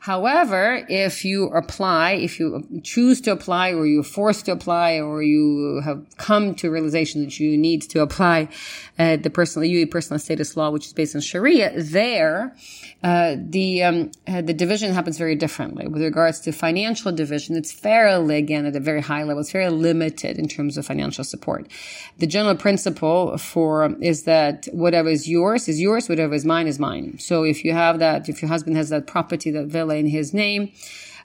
However, 0.00 0.86
if 0.88 1.24
you 1.24 1.48
apply, 1.48 2.12
if 2.12 2.38
you 2.38 2.66
choose 2.82 3.20
to 3.22 3.32
apply 3.32 3.72
or 3.72 3.86
you're 3.86 4.02
forced 4.02 4.46
to 4.46 4.52
apply 4.52 5.00
or 5.00 5.22
you 5.22 5.80
have 5.84 6.04
come 6.16 6.54
to 6.56 6.70
realization 6.70 7.24
that 7.24 7.38
you 7.40 7.56
need 7.58 7.82
to 7.82 8.00
apply 8.00 8.48
uh, 8.98 9.16
the 9.16 9.30
personal 9.30 9.64
UE 9.64 9.86
personal 9.86 10.18
status 10.18 10.56
law, 10.56 10.70
which 10.70 10.86
is 10.86 10.92
based 10.92 11.14
on 11.14 11.20
Sharia, 11.20 11.72
there 11.76 12.54
uh, 13.02 13.36
the 13.38 13.82
um, 13.84 14.10
uh, 14.26 14.40
the 14.40 14.52
division 14.52 14.92
happens 14.92 15.18
very 15.18 15.36
differently. 15.36 15.86
With 15.86 16.02
regards 16.02 16.40
to 16.40 16.52
financial 16.52 17.12
division, 17.12 17.56
it's 17.56 17.72
fairly 17.72 18.36
again 18.36 18.66
at 18.66 18.74
a 18.74 18.80
very 18.80 19.00
high 19.00 19.22
level. 19.22 19.40
It's 19.40 19.52
very 19.52 19.70
limited 19.70 20.36
in 20.36 20.48
terms 20.48 20.76
of 20.76 20.84
financial 20.86 21.22
support. 21.22 21.68
The 22.18 22.26
general 22.26 22.56
principle 22.56 23.38
for 23.38 23.94
is 24.00 24.24
that 24.24 24.66
whatever 24.72 25.08
is 25.08 25.28
yours 25.28 25.68
is 25.68 25.80
yours, 25.80 26.08
whatever 26.08 26.34
is 26.34 26.44
mine 26.44 26.66
is 26.66 26.80
mine. 26.80 27.18
So 27.18 27.44
if 27.44 27.64
you 27.64 27.72
have 27.72 28.00
that, 28.00 28.28
if 28.28 28.42
your 28.42 28.48
husband 28.48 28.76
has 28.76 28.88
that 28.88 29.06
property, 29.06 29.52
that 29.52 29.66
villa 29.66 29.87
in 29.90 30.06
his 30.06 30.34
name, 30.34 30.72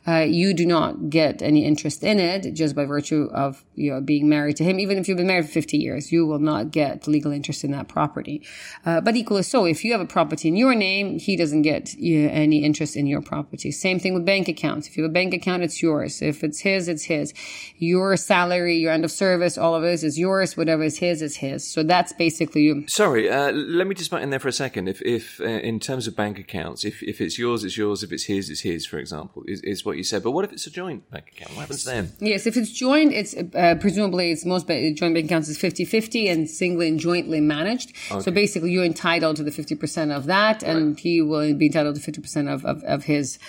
uh, 0.07 0.25
you 0.27 0.53
do 0.53 0.65
not 0.65 1.09
get 1.09 1.41
any 1.41 1.65
interest 1.65 2.03
in 2.03 2.19
it 2.19 2.53
just 2.53 2.75
by 2.75 2.85
virtue 2.85 3.29
of 3.33 3.63
you 3.75 3.91
know 3.91 4.01
being 4.01 4.27
married 4.27 4.57
to 4.57 4.63
him. 4.63 4.79
Even 4.79 4.97
if 4.97 5.07
you've 5.07 5.17
been 5.17 5.27
married 5.27 5.45
for 5.45 5.51
50 5.51 5.77
years, 5.77 6.11
you 6.11 6.25
will 6.25 6.39
not 6.39 6.71
get 6.71 7.07
legal 7.07 7.31
interest 7.31 7.63
in 7.63 7.71
that 7.71 7.87
property. 7.87 8.45
Uh, 8.85 9.01
but 9.01 9.15
equally 9.15 9.43
so, 9.43 9.65
if 9.65 9.83
you 9.83 9.91
have 9.91 10.01
a 10.01 10.05
property 10.05 10.47
in 10.47 10.55
your 10.55 10.75
name, 10.75 11.19
he 11.19 11.35
doesn't 11.35 11.61
get 11.61 11.93
you 11.95 12.23
know, 12.23 12.33
any 12.33 12.63
interest 12.63 12.95
in 12.95 13.07
your 13.07 13.21
property. 13.21 13.71
Same 13.71 13.99
thing 13.99 14.13
with 14.13 14.25
bank 14.25 14.47
accounts. 14.47 14.87
If 14.87 14.97
you 14.97 15.03
have 15.03 15.11
a 15.11 15.13
bank 15.13 15.33
account, 15.33 15.63
it's 15.63 15.81
yours. 15.81 16.21
If 16.21 16.43
it's 16.43 16.59
his, 16.59 16.87
it's 16.87 17.03
his. 17.03 17.33
Your 17.77 18.17
salary, 18.17 18.77
your 18.77 18.91
end 18.91 19.05
of 19.05 19.11
service, 19.11 19.57
all 19.57 19.75
of 19.75 19.83
this 19.83 20.03
is 20.03 20.19
yours. 20.19 20.57
Whatever 20.57 20.83
is 20.83 20.97
his 20.97 21.21
is 21.21 21.37
his. 21.37 21.65
So 21.65 21.83
that's 21.83 22.13
basically 22.13 22.63
you. 22.63 22.87
Sorry, 22.87 23.29
uh, 23.29 23.51
let 23.51 23.87
me 23.87 23.95
just 23.95 24.11
butt 24.11 24.21
in 24.21 24.29
there 24.29 24.39
for 24.39 24.47
a 24.47 24.53
second. 24.53 24.87
If, 24.87 25.01
if 25.01 25.39
uh, 25.39 25.45
in 25.45 25.79
terms 25.79 26.07
of 26.07 26.15
bank 26.15 26.39
accounts, 26.39 26.83
if, 26.83 27.01
if 27.03 27.21
it's 27.21 27.37
yours, 27.37 27.63
it's 27.63 27.77
yours. 27.77 28.03
If 28.03 28.11
it's 28.11 28.25
his, 28.25 28.49
it's 28.49 28.61
his. 28.61 28.85
For 28.85 28.97
example, 28.97 29.43
is, 29.47 29.61
is 29.61 29.85
what 29.85 29.92
what 29.93 29.97
you 29.97 30.03
said. 30.03 30.23
But 30.23 30.31
what 30.31 30.43
if 30.45 30.51
it's 30.51 30.67
a 30.67 30.71
joint 30.71 31.09
bank 31.09 31.29
account? 31.29 31.51
What 31.51 31.61
happens 31.61 31.85
then? 31.85 32.11
Yes, 32.19 32.45
if 32.45 32.57
it's 32.57 32.71
joint, 32.71 33.13
it's 33.13 33.35
uh, 33.35 33.75
presumably 33.79 34.31
it's 34.31 34.45
most 34.45 34.67
joint 34.67 35.13
bank 35.13 35.25
accounts 35.25 35.47
is 35.49 35.57
50-50 35.57 36.31
and 36.31 36.49
singly 36.49 36.87
and 36.87 36.99
jointly 36.99 37.39
managed. 37.39 37.93
Okay. 38.11 38.19
So 38.21 38.31
basically, 38.31 38.71
you're 38.71 38.83
entitled 38.83 39.37
to 39.37 39.43
the 39.43 39.51
fifty 39.51 39.75
percent 39.75 40.11
of 40.11 40.25
that, 40.25 40.63
and 40.63 40.89
right. 40.89 40.99
he 40.99 41.21
will 41.21 41.53
be 41.53 41.67
entitled 41.67 41.95
to 41.95 42.01
fifty 42.01 42.21
percent 42.21 42.49
of, 42.49 42.65
of, 42.65 42.83
of 42.83 43.05
his. 43.05 43.39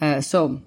Uh, 0.00 0.20
so 0.20 0.60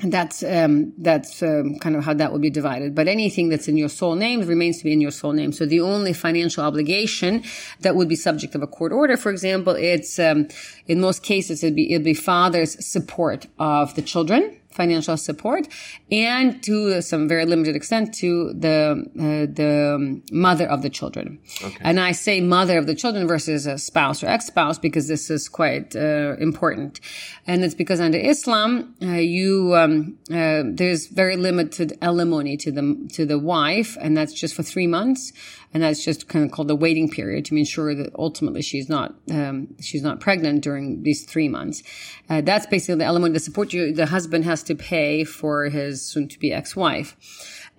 and 0.00 0.12
that's 0.12 0.42
um, 0.42 0.92
that's 0.98 1.42
um, 1.42 1.78
kind 1.80 1.96
of 1.96 2.04
how 2.04 2.14
that 2.14 2.32
would 2.32 2.42
be 2.42 2.50
divided. 2.50 2.94
But 2.94 3.08
anything 3.08 3.48
that's 3.48 3.68
in 3.68 3.76
your 3.76 3.88
sole 3.88 4.14
name 4.14 4.40
remains 4.40 4.78
to 4.78 4.84
be 4.84 4.92
in 4.92 5.00
your 5.00 5.10
sole 5.10 5.32
name. 5.32 5.52
So 5.52 5.66
the 5.66 5.80
only 5.80 6.12
financial 6.12 6.64
obligation 6.64 7.44
that 7.80 7.96
would 7.96 8.08
be 8.08 8.16
subject 8.16 8.54
of 8.54 8.62
a 8.62 8.66
court 8.66 8.92
order, 8.92 9.16
for 9.16 9.30
example, 9.30 9.74
it's 9.74 10.18
um, 10.18 10.48
in 10.86 11.00
most 11.00 11.22
cases 11.22 11.62
it'd 11.62 11.76
be 11.76 11.92
it'd 11.92 12.04
be 12.04 12.14
father's 12.14 12.84
support 12.84 13.46
of 13.58 13.94
the 13.94 14.02
children 14.02 14.56
financial 14.72 15.16
support 15.16 15.68
and 16.10 16.62
to 16.62 17.00
some 17.02 17.28
very 17.28 17.44
limited 17.44 17.76
extent 17.76 18.14
to 18.14 18.52
the 18.54 19.04
uh, 19.18 19.52
the 19.52 20.22
mother 20.32 20.66
of 20.68 20.82
the 20.82 20.90
children. 20.90 21.38
Okay. 21.62 21.78
And 21.80 22.00
I 22.00 22.12
say 22.12 22.40
mother 22.40 22.78
of 22.78 22.86
the 22.86 22.94
children 22.94 23.26
versus 23.26 23.66
a 23.66 23.78
spouse 23.78 24.22
or 24.22 24.26
ex-spouse 24.26 24.78
because 24.78 25.08
this 25.08 25.30
is 25.30 25.48
quite 25.48 25.94
uh, 25.94 26.36
important. 26.38 27.00
And 27.46 27.64
it's 27.64 27.74
because 27.74 28.00
under 28.00 28.18
Islam, 28.18 28.94
uh, 29.02 29.06
you 29.12 29.74
um, 29.74 30.18
uh, 30.30 30.62
there's 30.64 31.06
very 31.06 31.36
limited 31.36 31.98
alimony 32.00 32.56
to 32.58 32.70
the 32.72 33.08
to 33.12 33.26
the 33.26 33.38
wife, 33.38 33.96
and 34.00 34.16
that's 34.16 34.32
just 34.32 34.54
for 34.54 34.62
three 34.62 34.86
months 34.86 35.32
and 35.74 35.82
that's 35.82 36.04
just 36.04 36.28
kind 36.28 36.44
of 36.44 36.50
called 36.50 36.68
the 36.68 36.76
waiting 36.76 37.10
period 37.10 37.44
to 37.46 37.56
ensure 37.56 37.94
that 37.94 38.12
ultimately 38.18 38.62
she's 38.62 38.88
not 38.88 39.14
um, 39.30 39.68
she's 39.80 40.02
not 40.02 40.20
pregnant 40.20 40.62
during 40.62 41.02
these 41.02 41.24
three 41.24 41.48
months. 41.48 41.82
Uh, 42.28 42.40
that's 42.40 42.66
basically 42.66 42.96
the 42.96 43.04
element 43.04 43.34
of 43.36 43.42
support 43.42 43.72
you 43.72 43.92
the 43.92 44.06
husband 44.06 44.44
has 44.44 44.62
to 44.62 44.74
pay 44.74 45.24
for 45.24 45.64
his 45.64 46.02
soon 46.02 46.28
to 46.28 46.38
be 46.38 46.52
ex 46.52 46.76
wife, 46.76 47.16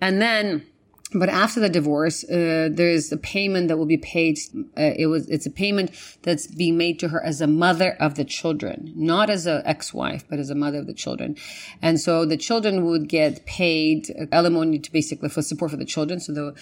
and 0.00 0.20
then 0.20 0.66
but 1.14 1.28
after 1.28 1.60
the 1.60 1.68
divorce, 1.68 2.24
uh, 2.24 2.68
there's 2.70 3.12
a 3.12 3.16
payment 3.16 3.68
that 3.68 3.78
will 3.78 3.86
be 3.86 3.96
paid. 3.96 4.38
Uh, 4.76 4.92
it 4.96 5.06
was 5.06 5.28
it's 5.28 5.46
a 5.46 5.50
payment 5.50 5.92
that's 6.22 6.46
being 6.46 6.76
made 6.76 6.98
to 6.98 7.08
her 7.08 7.24
as 7.24 7.40
a 7.40 7.46
mother 7.46 7.96
of 8.00 8.16
the 8.16 8.24
children, 8.24 8.92
not 8.96 9.30
as 9.30 9.46
an 9.46 9.62
ex-wife, 9.64 10.24
but 10.28 10.38
as 10.38 10.50
a 10.50 10.54
mother 10.54 10.78
of 10.78 10.86
the 10.86 10.94
children. 10.94 11.36
And 11.80 12.00
so 12.00 12.24
the 12.24 12.36
children 12.36 12.84
would 12.84 13.08
get 13.08 13.46
paid 13.46 14.12
alimony 14.32 14.78
to 14.80 14.92
basically 14.92 15.28
for 15.28 15.42
support 15.42 15.70
for 15.70 15.76
the 15.76 15.84
children. 15.84 16.18
So 16.20 16.32
the 16.32 16.54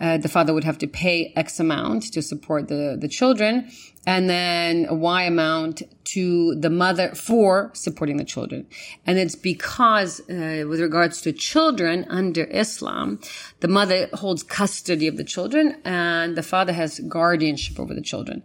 uh, 0.00 0.18
the 0.18 0.28
father 0.28 0.52
would 0.52 0.64
have 0.64 0.78
to 0.78 0.86
pay 0.86 1.32
X 1.36 1.60
amount 1.60 2.12
to 2.12 2.22
support 2.22 2.68
the 2.68 2.96
the 3.00 3.08
children, 3.08 3.70
and 4.06 4.30
then 4.30 4.86
a 4.88 4.94
Y 4.94 5.24
amount 5.24 5.82
to 6.04 6.54
the 6.56 6.70
mother 6.70 7.14
for 7.14 7.70
supporting 7.74 8.16
the 8.16 8.24
children. 8.24 8.66
And 9.06 9.18
it's 9.18 9.34
because, 9.34 10.20
uh, 10.20 10.64
with 10.68 10.80
regards 10.80 11.20
to 11.22 11.32
children 11.32 12.06
under 12.08 12.44
Islam, 12.44 13.20
the 13.60 13.68
mother 13.68 14.08
holds 14.14 14.42
custody 14.42 15.06
of 15.06 15.16
the 15.16 15.24
children 15.24 15.76
and 15.84 16.36
the 16.36 16.42
father 16.42 16.72
has 16.72 16.98
guardianship 17.00 17.78
over 17.78 17.94
the 17.94 18.00
children. 18.00 18.42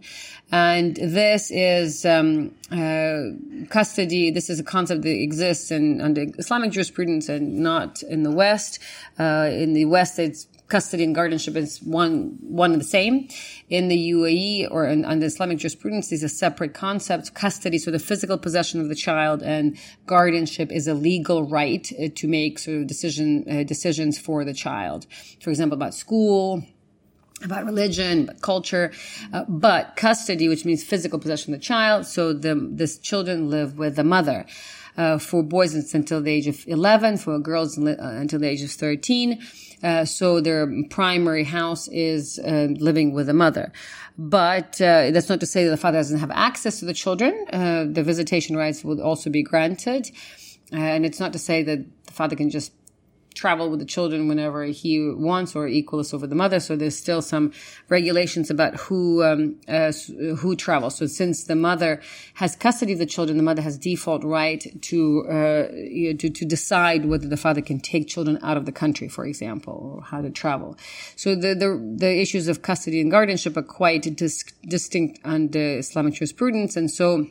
And 0.52 0.94
this 0.96 1.50
is 1.50 2.04
um, 2.04 2.54
uh, 2.70 3.66
custody. 3.68 4.30
This 4.30 4.48
is 4.48 4.60
a 4.60 4.64
concept 4.64 5.02
that 5.02 5.20
exists 5.20 5.70
in 5.72 6.00
under 6.00 6.26
Islamic 6.38 6.70
jurisprudence 6.70 7.28
and 7.28 7.58
not 7.58 8.02
in 8.02 8.22
the 8.22 8.30
West. 8.30 8.78
Uh, 9.18 9.48
in 9.50 9.72
the 9.72 9.86
West, 9.86 10.18
it's 10.20 10.46
custody 10.68 11.04
and 11.04 11.14
guardianship 11.14 11.56
is 11.56 11.78
one 11.82 12.36
one 12.40 12.72
and 12.72 12.80
the 12.80 12.86
same. 12.86 13.28
In 13.68 13.88
the 13.88 14.10
UAE 14.10 14.68
or 14.70 14.86
in, 14.86 15.04
in 15.04 15.22
Islamic 15.22 15.58
jurisprudence, 15.58 16.08
these 16.08 16.24
are 16.24 16.28
separate 16.28 16.74
concepts. 16.74 17.30
Custody, 17.30 17.78
so 17.78 17.90
the 17.90 17.98
physical 17.98 18.38
possession 18.38 18.80
of 18.80 18.88
the 18.88 18.94
child, 18.94 19.42
and 19.42 19.78
guardianship 20.06 20.72
is 20.72 20.88
a 20.88 20.94
legal 20.94 21.44
right 21.44 21.90
uh, 22.00 22.08
to 22.14 22.28
make 22.28 22.58
sort 22.58 22.78
of 22.78 22.86
decision 22.86 23.44
uh, 23.50 23.62
decisions 23.62 24.18
for 24.18 24.44
the 24.44 24.54
child. 24.54 25.06
For 25.40 25.50
example, 25.50 25.76
about 25.76 25.94
school, 25.94 26.62
about 27.44 27.64
religion, 27.64 28.24
about 28.24 28.40
culture, 28.40 28.92
uh, 29.32 29.44
but 29.48 29.96
custody, 29.96 30.48
which 30.48 30.64
means 30.64 30.82
physical 30.82 31.18
possession 31.18 31.54
of 31.54 31.60
the 31.60 31.64
child. 31.64 32.06
So 32.06 32.32
the 32.32 32.54
this 32.54 32.98
children 32.98 33.50
live 33.50 33.78
with 33.78 33.96
the 33.96 34.04
mother. 34.04 34.46
Uh, 34.96 35.18
for 35.18 35.42
boys 35.42 35.74
it's 35.74 35.92
until 35.92 36.22
the 36.22 36.30
age 36.30 36.46
of 36.46 36.66
11, 36.66 37.18
for 37.18 37.38
girls 37.38 37.78
uh, 37.78 37.96
until 38.00 38.38
the 38.38 38.48
age 38.48 38.62
of 38.62 38.70
13. 38.70 39.38
Uh, 39.82 40.04
so 40.04 40.40
their 40.40 40.70
primary 40.90 41.44
house 41.44 41.88
is 41.88 42.38
uh, 42.38 42.68
living 42.78 43.12
with 43.12 43.26
the 43.26 43.34
mother. 43.34 43.72
But 44.18 44.80
uh, 44.80 45.10
that's 45.10 45.28
not 45.28 45.40
to 45.40 45.46
say 45.46 45.64
that 45.64 45.70
the 45.70 45.76
father 45.76 45.98
doesn't 45.98 46.18
have 46.18 46.30
access 46.30 46.80
to 46.80 46.86
the 46.86 46.94
children. 46.94 47.46
the 47.92 48.02
visitation 48.02 48.56
rights 48.56 48.82
would 48.84 49.00
also 49.00 49.30
be 49.30 49.42
granted. 49.42 50.10
and 50.72 51.04
it's 51.04 51.20
not 51.20 51.32
to 51.32 51.38
say 51.38 51.62
that 51.62 51.84
the 52.06 52.12
father 52.12 52.36
can 52.36 52.50
just 52.50 52.72
travel 53.36 53.70
with 53.70 53.78
the 53.78 53.86
children 53.86 54.26
whenever 54.26 54.64
he 54.64 54.98
wants 55.00 55.54
or 55.54 55.68
equals 55.68 56.12
over 56.12 56.26
the 56.26 56.34
mother. 56.34 56.58
So 56.58 56.74
there's 56.74 56.96
still 56.96 57.22
some 57.22 57.52
regulations 57.88 58.50
about 58.50 58.74
who, 58.76 59.22
um, 59.22 59.56
uh, 59.68 59.92
who 60.38 60.56
travels. 60.56 60.96
So 60.96 61.06
since 61.06 61.44
the 61.44 61.54
mother 61.54 62.00
has 62.34 62.56
custody 62.56 62.94
of 62.94 62.98
the 62.98 63.06
children, 63.06 63.36
the 63.36 63.44
mother 63.44 63.62
has 63.62 63.78
default 63.78 64.24
right 64.24 64.66
to, 64.82 65.26
uh, 65.28 65.68
to, 66.20 66.30
to 66.30 66.44
decide 66.44 67.04
whether 67.04 67.28
the 67.28 67.36
father 67.36 67.60
can 67.60 67.78
take 67.78 68.08
children 68.08 68.38
out 68.42 68.56
of 68.56 68.64
the 68.64 68.72
country, 68.72 69.08
for 69.08 69.24
example, 69.26 69.74
or 69.74 70.02
how 70.02 70.20
to 70.22 70.30
travel. 70.30 70.76
So 71.14 71.34
the, 71.34 71.54
the, 71.54 71.96
the 71.96 72.20
issues 72.20 72.48
of 72.48 72.62
custody 72.62 73.00
and 73.00 73.10
guardianship 73.10 73.56
are 73.56 73.62
quite 73.62 74.16
dis- 74.16 74.44
distinct 74.66 75.20
under 75.24 75.78
Islamic 75.78 76.14
jurisprudence. 76.14 76.76
And 76.76 76.90
so, 76.90 77.26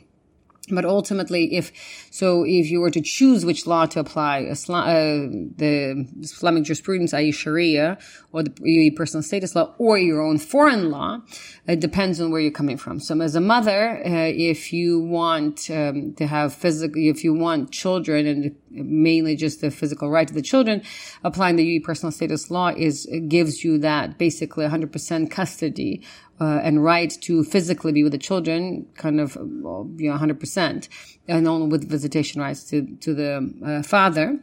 but 0.70 0.84
ultimately, 0.84 1.54
if 1.54 1.72
so, 2.10 2.44
if 2.44 2.70
you 2.70 2.80
were 2.80 2.90
to 2.90 3.00
choose 3.00 3.44
which 3.44 3.66
law 3.66 3.86
to 3.86 4.00
apply, 4.00 4.40
Islam, 4.40 4.82
uh, 4.84 5.48
the 5.56 6.06
Islamic 6.20 6.64
jurisprudence, 6.64 7.14
i.e., 7.14 7.30
Sharia, 7.30 7.98
or 8.32 8.42
the 8.42 8.90
personal 8.90 9.22
status 9.22 9.54
law, 9.54 9.74
or 9.78 9.98
your 9.98 10.20
own 10.22 10.38
foreign 10.38 10.90
law, 10.90 11.20
it 11.66 11.80
depends 11.80 12.20
on 12.20 12.30
where 12.30 12.40
you're 12.40 12.50
coming 12.50 12.76
from. 12.76 12.98
So, 13.00 13.20
as 13.20 13.34
a 13.34 13.40
mother, 13.40 13.98
uh, 14.04 14.32
if 14.34 14.72
you 14.72 15.00
want 15.00 15.70
um, 15.70 16.14
to 16.14 16.26
have 16.26 16.52
physical, 16.52 17.00
if 17.00 17.22
you 17.22 17.34
want 17.34 17.70
children, 17.70 18.26
and 18.26 18.56
mainly 18.76 19.36
just 19.36 19.60
the 19.60 19.70
physical 19.70 20.10
right 20.10 20.28
to 20.28 20.34
the 20.34 20.42
children, 20.42 20.82
applying 21.24 21.56
the 21.56 21.78
UAE 21.78 21.84
personal 21.84 22.12
status 22.12 22.50
law 22.50 22.68
is 22.68 23.08
gives 23.28 23.64
you 23.64 23.78
that 23.78 24.18
basically 24.18 24.66
100% 24.66 25.30
custody 25.30 26.02
uh, 26.40 26.60
and 26.62 26.84
right 26.84 27.16
to 27.22 27.42
physically 27.44 27.92
be 27.92 28.02
with 28.02 28.12
the 28.12 28.18
children, 28.18 28.86
kind 28.94 29.20
of, 29.20 29.36
you 29.36 30.10
know, 30.10 30.16
100%, 30.16 30.88
and 31.28 31.48
only 31.48 31.66
with 31.66 31.88
visitation 31.88 32.40
rights 32.40 32.64
to, 32.64 32.86
to 32.96 33.14
the 33.14 33.54
uh, 33.64 33.82
father. 33.82 34.38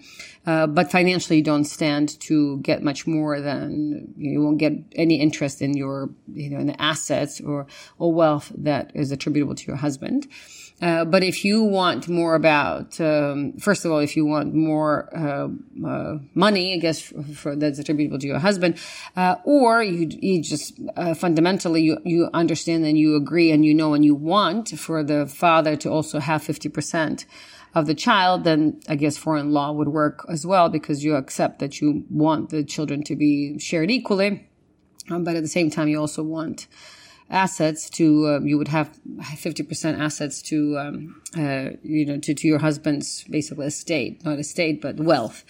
Uh, 0.45 0.65
but 0.65 0.91
financially, 0.91 1.37
you 1.37 1.43
don't 1.43 1.65
stand 1.65 2.19
to 2.19 2.57
get 2.59 2.81
much 2.81 3.05
more 3.05 3.39
than, 3.39 4.13
you 4.17 4.41
won't 4.41 4.57
get 4.57 4.73
any 4.95 5.15
interest 5.15 5.61
in 5.61 5.75
your, 5.75 6.09
you 6.33 6.49
know, 6.49 6.59
in 6.59 6.67
the 6.67 6.81
assets 6.81 7.39
or, 7.39 7.67
or 7.99 8.11
wealth 8.11 8.51
that 8.57 8.91
is 8.95 9.11
attributable 9.11 9.55
to 9.55 9.67
your 9.67 9.77
husband. 9.77 10.27
Uh, 10.83 11.05
but 11.05 11.23
if 11.23 11.45
you 11.45 11.63
want 11.63 12.09
more 12.09 12.35
about, 12.35 12.99
um, 12.99 13.53
first 13.53 13.85
of 13.85 13.91
all, 13.91 13.99
if 13.99 14.17
you 14.17 14.25
want 14.25 14.53
more 14.53 15.07
uh, 15.15 15.47
uh, 15.87 16.17
money, 16.33 16.73
I 16.73 16.77
guess 16.77 16.99
for, 16.99 17.23
for, 17.23 17.55
that's 17.55 17.79
attributable 17.79 18.19
to 18.19 18.27
your 18.27 18.39
husband, 18.39 18.77
uh, 19.15 19.35
or 19.45 19.81
you, 19.81 20.09
you 20.21 20.41
just 20.41 20.77
uh, 20.97 21.13
fundamentally 21.13 21.83
you, 21.83 21.99
you 22.03 22.29
understand 22.33 22.85
and 22.85 22.97
you 22.97 23.15
agree 23.15 23.49
and 23.53 23.63
you 23.63 23.73
know 23.73 23.93
and 23.93 24.03
you 24.03 24.13
want 24.13 24.77
for 24.77 25.03
the 25.03 25.25
father 25.25 25.77
to 25.77 25.89
also 25.89 26.19
have 26.19 26.43
fifty 26.43 26.67
percent 26.67 27.25
of 27.73 27.85
the 27.85 27.95
child, 27.95 28.43
then 28.43 28.81
I 28.89 28.95
guess 28.95 29.15
foreign 29.15 29.51
law 29.51 29.71
would 29.71 29.87
work 29.87 30.25
as 30.29 30.45
well 30.45 30.67
because 30.67 31.01
you 31.01 31.15
accept 31.15 31.59
that 31.59 31.79
you 31.79 32.03
want 32.09 32.49
the 32.49 32.61
children 32.61 33.03
to 33.03 33.15
be 33.15 33.57
shared 33.57 33.89
equally, 33.89 34.49
um, 35.09 35.23
but 35.23 35.37
at 35.37 35.43
the 35.43 35.49
same 35.49 35.71
time 35.71 35.87
you 35.87 35.99
also 35.99 36.23
want 36.23 36.67
assets 37.29 37.89
to 37.89 38.27
um, 38.27 38.47
you 38.47 38.57
would 38.57 38.67
have 38.67 38.95
50% 39.17 39.99
assets 39.99 40.41
to 40.43 40.77
um, 40.77 41.21
uh, 41.37 41.69
you 41.83 42.05
know 42.05 42.17
to, 42.17 42.33
to 42.33 42.47
your 42.47 42.59
husband's 42.59 43.23
basically 43.25 43.67
estate 43.67 44.23
not 44.23 44.39
estate 44.39 44.81
but 44.81 44.97
wealth. 44.97 45.43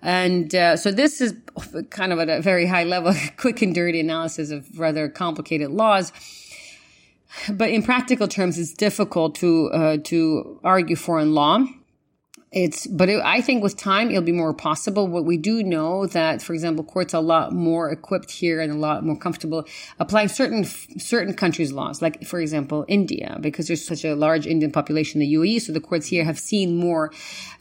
And 0.00 0.54
uh, 0.54 0.76
so 0.76 0.92
this 0.92 1.20
is 1.20 1.34
kind 1.90 2.12
of 2.12 2.18
at 2.20 2.28
a 2.28 2.40
very 2.40 2.66
high 2.66 2.84
level 2.84 3.14
quick 3.36 3.62
and 3.62 3.74
dirty 3.74 4.00
analysis 4.00 4.50
of 4.50 4.78
rather 4.78 5.08
complicated 5.08 5.70
laws. 5.70 6.12
But 7.50 7.70
in 7.70 7.82
practical 7.82 8.26
terms 8.26 8.58
it's 8.58 8.72
difficult 8.72 9.34
to 9.36 9.70
uh, 9.70 9.96
to 10.04 10.60
argue 10.64 10.96
foreign 10.96 11.34
law 11.34 11.64
it's 12.50 12.86
but 12.86 13.10
it, 13.10 13.20
i 13.24 13.42
think 13.42 13.62
with 13.62 13.76
time 13.76 14.08
it'll 14.10 14.22
be 14.22 14.32
more 14.32 14.54
possible. 14.54 15.06
What 15.06 15.24
we 15.24 15.36
do 15.36 15.62
know 15.62 16.06
that 16.06 16.40
for 16.40 16.54
example 16.54 16.82
courts 16.82 17.12
are 17.12 17.18
a 17.18 17.20
lot 17.20 17.52
more 17.52 17.90
equipped 17.90 18.30
here 18.30 18.60
and 18.60 18.72
a 18.72 18.76
lot 18.76 19.04
more 19.04 19.16
comfortable 19.16 19.66
applying 19.98 20.28
certain 20.28 20.64
certain 20.64 21.34
countries 21.34 21.72
laws 21.72 22.00
like 22.00 22.24
for 22.24 22.40
example 22.40 22.86
india 22.88 23.36
because 23.40 23.66
there's 23.66 23.86
such 23.86 24.04
a 24.04 24.14
large 24.14 24.46
indian 24.46 24.72
population 24.72 25.20
in 25.20 25.28
the 25.28 25.34
uae 25.34 25.60
so 25.60 25.72
the 25.72 25.80
courts 25.80 26.06
here 26.06 26.24
have 26.24 26.38
seen 26.38 26.76
more 26.76 27.12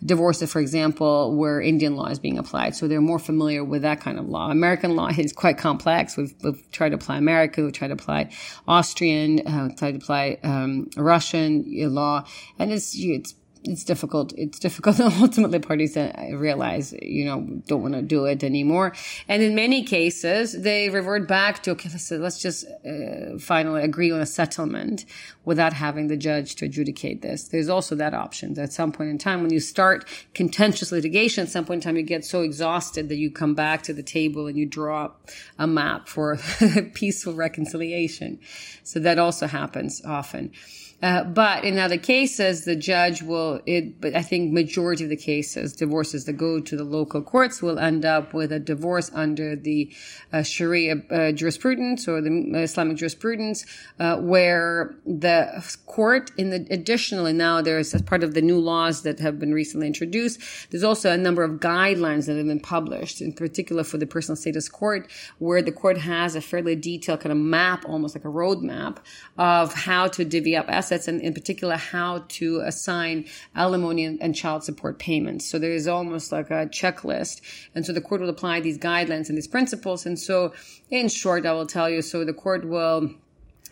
divorces 0.05 0.51
for 0.51 0.61
example 0.61 1.35
where 1.35 1.59
indian 1.59 1.95
law 1.95 2.07
is 2.07 2.19
being 2.19 2.37
applied. 2.37 2.75
So 2.75 2.87
they're 2.87 3.01
more 3.01 3.19
familiar 3.19 3.63
with 3.63 3.81
that 3.81 3.99
kind 3.99 4.17
of 4.19 4.27
law. 4.29 4.49
American 4.51 4.95
law 4.95 5.09
is 5.17 5.33
quite 5.33 5.57
complex. 5.57 6.15
We've, 6.15 6.33
we've 6.43 6.71
tried 6.71 6.89
to 6.89 6.95
apply 6.95 7.17
american 7.17 7.65
we've 7.65 7.73
tried 7.73 7.89
to 7.89 7.95
apply 7.95 8.31
austrian 8.67 9.45
uh, 9.45 9.69
tried 9.75 9.91
to 9.91 9.97
apply 9.97 10.37
um, 10.43 10.89
russian 10.95 11.65
law. 11.93 12.23
And 12.57 12.71
it's 12.71 12.95
it's 12.95 13.35
it's 13.67 13.83
difficult. 13.83 14.33
It's 14.37 14.59
difficult. 14.59 14.99
Ultimately, 15.21 15.59
parties 15.59 15.93
that 15.95 16.15
realize, 16.33 16.93
you 17.01 17.25
know, 17.25 17.41
don't 17.67 17.81
want 17.81 17.93
to 17.93 18.01
do 18.01 18.25
it 18.25 18.43
anymore. 18.43 18.93
And 19.27 19.43
in 19.43 19.55
many 19.55 19.83
cases, 19.83 20.59
they 20.61 20.89
revert 20.89 21.27
back 21.27 21.63
to, 21.63 21.71
okay, 21.71 21.89
let's, 21.89 22.09
let's 22.11 22.41
just 22.41 22.65
uh, 22.85 23.37
finally 23.39 23.83
agree 23.83 24.11
on 24.11 24.21
a 24.21 24.25
settlement 24.25 25.05
without 25.45 25.73
having 25.73 26.07
the 26.07 26.17
judge 26.17 26.55
to 26.55 26.65
adjudicate 26.65 27.21
this. 27.21 27.49
There's 27.49 27.69
also 27.69 27.95
that 27.95 28.13
option. 28.13 28.57
At 28.57 28.73
some 28.73 28.91
point 28.91 29.09
in 29.09 29.17
time, 29.17 29.41
when 29.41 29.51
you 29.51 29.59
start 29.59 30.07
contentious 30.33 30.91
litigation, 30.91 31.43
at 31.43 31.49
some 31.49 31.65
point 31.65 31.83
in 31.83 31.87
time, 31.89 31.97
you 31.97 32.03
get 32.03 32.25
so 32.25 32.41
exhausted 32.41 33.09
that 33.09 33.17
you 33.17 33.29
come 33.29 33.53
back 33.53 33.83
to 33.83 33.93
the 33.93 34.03
table 34.03 34.47
and 34.47 34.57
you 34.57 34.65
draw 34.65 35.11
a 35.59 35.67
map 35.67 36.07
for 36.07 36.37
peaceful 36.93 37.33
reconciliation. 37.33 38.39
So 38.83 38.99
that 38.99 39.19
also 39.19 39.47
happens 39.47 40.01
often. 40.05 40.51
Uh, 40.99 41.23
but 41.23 41.63
in 41.63 41.77
other 41.77 41.97
cases, 41.97 42.65
the 42.65 42.75
judge 42.75 43.21
will, 43.21 43.61
it, 43.67 44.01
but 44.01 44.15
I 44.15 44.23
think 44.23 44.51
majority 44.51 45.03
of 45.03 45.11
the 45.11 45.17
cases, 45.17 45.73
divorces 45.73 46.25
that 46.25 46.33
go 46.33 46.59
to 46.59 46.75
the 46.75 46.83
local 46.83 47.21
courts 47.21 47.61
will 47.61 47.77
end 47.77 48.03
up 48.03 48.33
with 48.33 48.51
a 48.51 48.59
divorce 48.59 49.11
under 49.13 49.55
the 49.55 49.93
uh, 50.33 50.41
Sharia 50.41 50.95
uh, 51.11 51.31
jurisprudence 51.33 52.07
or 52.07 52.19
the 52.19 52.51
Islamic 52.55 52.97
jurisprudence, 52.97 53.63
uh, 53.99 54.17
where 54.17 54.95
the 55.05 55.63
court 55.85 56.31
in 56.35 56.49
the, 56.49 56.65
additionally 56.71 57.31
now 57.33 57.61
there's 57.61 57.93
as 57.93 58.01
part 58.01 58.23
of 58.23 58.33
the 58.33 58.41
new 58.41 58.59
laws 58.59 59.03
that 59.03 59.19
have 59.19 59.37
been 59.37 59.53
recently 59.53 59.85
introduced, 59.85 60.41
there's 60.71 60.83
also 60.83 61.11
a 61.11 61.17
number 61.17 61.43
of 61.43 61.59
guidelines 61.59 62.25
that 62.25 62.37
have 62.37 62.47
been 62.47 62.59
published, 62.59 63.21
in 63.21 63.33
particular 63.33 63.83
for 63.83 63.99
the 63.99 64.07
personal 64.07 64.35
status 64.35 64.67
court, 64.67 65.07
where 65.37 65.61
the 65.61 65.71
court 65.71 65.99
has 65.99 66.33
a 66.33 66.41
fairly 66.41 66.75
detailed 66.75 67.19
kind 67.19 67.31
of 67.31 67.37
map, 67.37 67.85
almost 67.87 68.15
like 68.15 68.25
a 68.25 68.27
roadmap 68.27 68.97
of 69.37 69.75
how 69.75 70.07
to 70.07 70.25
divvy 70.25 70.55
up 70.55 70.65
assets 70.67 70.86
assets 70.87 71.07
and 71.07 71.21
in 71.21 71.33
particular 71.33 71.75
how 71.75 72.23
to 72.29 72.61
assign 72.61 73.25
alimony 73.55 74.05
and 74.05 74.35
child 74.35 74.63
support 74.63 74.97
payments. 74.99 75.45
So 75.45 75.59
there 75.59 75.73
is 75.73 75.87
almost 75.87 76.31
like 76.31 76.49
a 76.49 76.65
checklist. 76.67 77.41
And 77.75 77.85
so 77.85 77.91
the 77.91 78.01
court 78.01 78.21
will 78.21 78.29
apply 78.29 78.61
these 78.61 78.77
guidelines 78.77 79.27
and 79.27 79.37
these 79.37 79.47
principles. 79.47 80.05
And 80.05 80.17
so 80.17 80.53
in 80.89 81.09
short, 81.09 81.45
I 81.45 81.51
will 81.51 81.67
tell 81.67 81.89
you, 81.89 82.01
so 82.01 82.23
the 82.23 82.33
court 82.33 82.65
will 82.65 83.11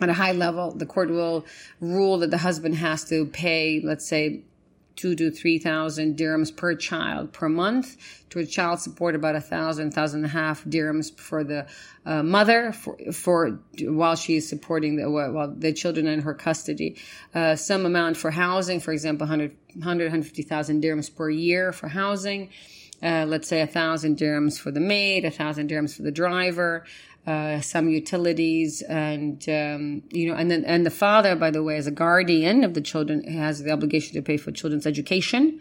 at 0.01 0.09
a 0.09 0.13
high 0.13 0.33
level, 0.33 0.71
the 0.71 0.85
court 0.85 1.09
will 1.09 1.45
rule 1.79 2.17
that 2.17 2.29
the 2.29 2.39
husband 2.39 2.75
has 2.75 3.05
to 3.05 3.25
pay, 3.27 3.79
let's 3.81 4.05
say, 4.05 4.41
two 4.95 5.15
to 5.15 5.31
three 5.31 5.59
thousand 5.59 6.17
dirhams 6.17 6.55
per 6.55 6.75
child 6.75 7.33
per 7.33 7.49
month 7.49 7.97
to 8.29 8.39
a 8.39 8.45
child 8.45 8.79
support 8.79 9.15
about 9.15 9.35
a 9.35 9.41
thousand 9.41 9.91
thousand 9.91 10.23
and 10.23 10.27
a 10.27 10.29
half 10.29 10.63
dirhams 10.65 11.17
for 11.19 11.43
the 11.43 11.67
uh, 12.05 12.23
mother 12.23 12.71
for, 12.71 12.97
for 13.11 13.59
while 13.81 14.15
she 14.15 14.37
is 14.37 14.47
supporting 14.47 14.95
the 14.95 15.09
while 15.09 15.53
the 15.55 15.73
children 15.73 16.07
in 16.07 16.21
her 16.21 16.33
custody. 16.33 16.97
Uh, 17.33 17.55
some 17.55 17.85
amount 17.85 18.17
for 18.17 18.31
housing 18.31 18.79
for 18.79 18.91
example 18.91 19.25
100 19.25 19.55
100 19.75 20.05
150,000 20.05 20.83
dirhams 20.83 21.13
per 21.13 21.29
year 21.29 21.71
for 21.71 21.87
housing. 21.87 22.49
Uh, 23.03 23.25
let's 23.27 23.47
say 23.47 23.61
a 23.61 23.67
thousand 23.67 24.17
dirhams 24.17 24.57
for 24.57 24.71
the 24.71 24.79
maid, 24.79 25.25
a 25.25 25.31
thousand 25.31 25.69
dirhams 25.69 25.95
for 25.95 26.01
the 26.03 26.11
driver, 26.11 26.85
uh, 27.27 27.59
some 27.61 27.89
utilities, 27.89 28.81
and 28.83 29.47
um, 29.49 30.03
you 30.11 30.27
know, 30.27 30.35
and 30.35 30.51
then 30.51 30.63
and 30.65 30.85
the 30.85 30.91
father, 30.91 31.35
by 31.35 31.51
the 31.51 31.63
way, 31.63 31.77
as 31.77 31.87
a 31.87 31.91
guardian 31.91 32.63
of 32.63 32.73
the 32.73 32.81
children, 32.81 33.23
has 33.23 33.63
the 33.63 33.71
obligation 33.71 34.13
to 34.13 34.21
pay 34.21 34.37
for 34.37 34.51
children's 34.51 34.85
education. 34.85 35.59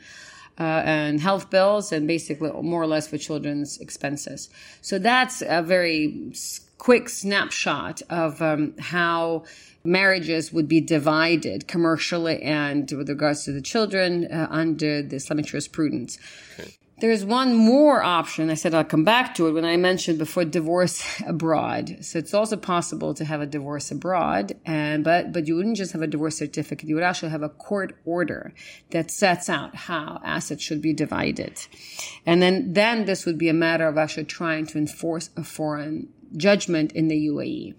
uh, 0.59 0.83
and 0.85 1.21
health 1.21 1.51
bills, 1.51 1.93
and 1.93 2.07
basically 2.07 2.51
more 2.63 2.83
or 2.83 2.87
less 2.87 3.09
for 3.09 3.19
children's 3.19 3.79
expenses. 3.79 4.49
So 4.83 4.99
that's 4.99 5.43
a 5.43 5.63
very 5.63 6.33
quick 6.79 7.09
snapshot 7.09 8.03
of 8.11 8.41
um, 8.41 8.75
how 8.79 9.45
marriages 9.85 10.53
would 10.53 10.69
be 10.69 10.81
divided 10.81 11.67
commercially 11.67 12.41
and 12.43 12.91
with 12.93 13.09
regards 13.09 13.45
to 13.45 13.53
the 13.53 13.61
children 13.61 14.27
uh, 14.31 14.47
under 14.51 15.03
the 15.03 15.17
Islamic 15.17 15.47
jurisprudence. 15.47 16.19
Okay. 16.59 16.75
There's 17.05 17.23
one 17.23 17.53
more 17.55 18.03
option. 18.03 18.49
I 18.49 18.55
said 18.55 18.73
I'll 18.73 18.83
come 18.83 19.05
back 19.05 19.35
to 19.35 19.47
it 19.47 19.53
when 19.53 19.67
I 19.67 19.77
mentioned 19.77 20.17
before 20.19 20.47
divorce 20.47 21.05
abroad. 21.27 21.99
So 22.01 22.19
it's 22.19 22.33
also 22.33 22.57
possible 22.57 23.13
to 23.13 23.27
have 23.27 23.43
a 23.43 23.47
divorce 23.47 23.91
abroad, 23.91 24.55
and 24.65 25.05
but 25.05 25.31
but 25.31 25.47
you 25.47 25.55
wouldn't 25.55 25.77
just 25.77 25.93
have 25.93 26.01
a 26.01 26.07
divorce 26.07 26.39
certificate. 26.39 26.89
You 26.89 26.95
would 26.95 27.05
actually 27.05 27.29
have 27.29 27.43
a 27.43 27.51
court 27.51 27.95
order 28.07 28.55
that 28.89 29.11
sets 29.11 29.51
out 29.51 29.75
how 29.75 30.19
assets 30.25 30.63
should 30.63 30.81
be 30.81 30.95
divided, 30.95 31.61
and 32.25 32.41
then 32.41 32.73
then 32.73 33.05
this 33.05 33.27
would 33.27 33.37
be 33.37 33.51
a 33.51 33.53
matter 33.53 33.87
of 33.87 33.99
actually 33.99 34.25
trying 34.25 34.65
to 34.69 34.79
enforce 34.79 35.29
a 35.37 35.45
foreign 35.45 36.09
judgment 36.39 36.93
in 36.93 37.09
the 37.09 37.29
UAE. 37.29 37.75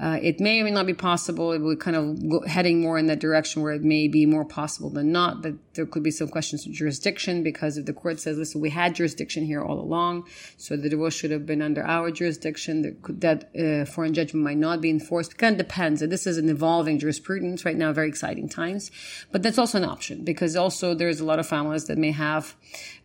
Uh, 0.00 0.18
it 0.22 0.38
may 0.38 0.60
or 0.60 0.64
may 0.64 0.70
not 0.70 0.86
be 0.86 0.94
possible. 0.94 1.48
We're 1.58 1.74
kind 1.74 1.96
of 1.96 2.28
go, 2.28 2.40
heading 2.46 2.80
more 2.80 2.98
in 2.98 3.06
that 3.06 3.18
direction 3.18 3.62
where 3.62 3.72
it 3.72 3.82
may 3.82 4.06
be 4.06 4.26
more 4.26 4.44
possible 4.44 4.90
than 4.90 5.10
not, 5.10 5.42
but 5.42 5.54
there 5.74 5.86
could 5.86 6.04
be 6.04 6.12
some 6.12 6.28
questions 6.28 6.66
of 6.66 6.72
jurisdiction 6.72 7.42
because 7.42 7.76
if 7.76 7.86
the 7.86 7.92
court 7.92 8.20
says, 8.20 8.38
listen, 8.38 8.60
we 8.60 8.70
had 8.70 8.94
jurisdiction 8.94 9.44
here 9.44 9.60
all 9.60 9.80
along, 9.80 10.24
so 10.56 10.76
the 10.76 10.88
divorce 10.88 11.14
should 11.14 11.32
have 11.32 11.46
been 11.46 11.60
under 11.60 11.84
our 11.84 12.12
jurisdiction, 12.12 12.82
that, 12.82 13.20
that 13.20 13.82
uh, 13.82 13.84
foreign 13.86 14.14
judgment 14.14 14.44
might 14.44 14.56
not 14.56 14.80
be 14.80 14.88
enforced. 14.88 15.32
It 15.32 15.38
kind 15.38 15.60
of 15.60 15.66
depends. 15.66 16.00
This 16.00 16.28
is 16.28 16.38
an 16.38 16.48
evolving 16.48 17.00
jurisprudence 17.00 17.64
right 17.64 17.76
now, 17.76 17.92
very 17.92 18.08
exciting 18.08 18.48
times, 18.48 18.92
but 19.32 19.42
that's 19.42 19.58
also 19.58 19.78
an 19.78 19.84
option 19.84 20.22
because 20.22 20.54
also 20.54 20.94
there's 20.94 21.18
a 21.18 21.24
lot 21.24 21.40
of 21.40 21.46
families 21.46 21.86
that 21.86 21.98
may 21.98 22.12
have, 22.12 22.54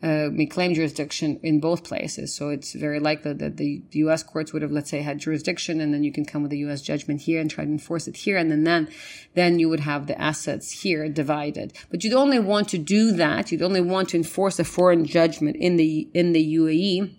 uh, 0.03 0.29
may 0.32 0.45
claim 0.45 0.75
jurisdiction 0.75 1.39
in 1.41 1.60
both 1.60 1.84
places. 1.84 2.36
So 2.36 2.49
it's 2.49 2.73
very 2.73 2.99
likely 2.99 3.34
that 3.34 3.58
the 3.58 3.82
U.S. 3.93 4.21
courts 4.21 4.53
would 4.53 4.62
have, 4.62 4.71
let's 4.71 4.91
say, 4.91 5.01
had 5.01 5.17
jurisdiction 5.17 5.82
and 5.82 5.91
then 5.91 6.03
you 6.03 6.12
can 6.12 6.23
come 6.23 6.43
with 6.43 6.51
the 6.51 6.60
U.S 6.60 6.82
judgment 6.83 7.21
here 7.21 7.39
and 7.39 7.49
try 7.49 7.65
to 7.65 7.71
enforce 7.71 8.07
it 8.07 8.17
here. 8.17 8.37
And 8.37 8.51
then, 8.51 8.63
then, 8.63 8.89
then 9.33 9.59
you 9.59 9.69
would 9.69 9.81
have 9.81 10.07
the 10.07 10.19
assets 10.19 10.83
here 10.83 11.09
divided. 11.09 11.73
But 11.89 12.03
you'd 12.03 12.13
only 12.13 12.39
want 12.39 12.69
to 12.69 12.77
do 12.77 13.11
that. 13.13 13.51
You'd 13.51 13.61
only 13.61 13.81
want 13.81 14.09
to 14.09 14.17
enforce 14.17 14.59
a 14.59 14.63
foreign 14.63 15.05
judgment 15.05 15.57
in 15.57 15.77
the, 15.77 16.09
in 16.13 16.33
the 16.33 16.55
UAE 16.55 17.15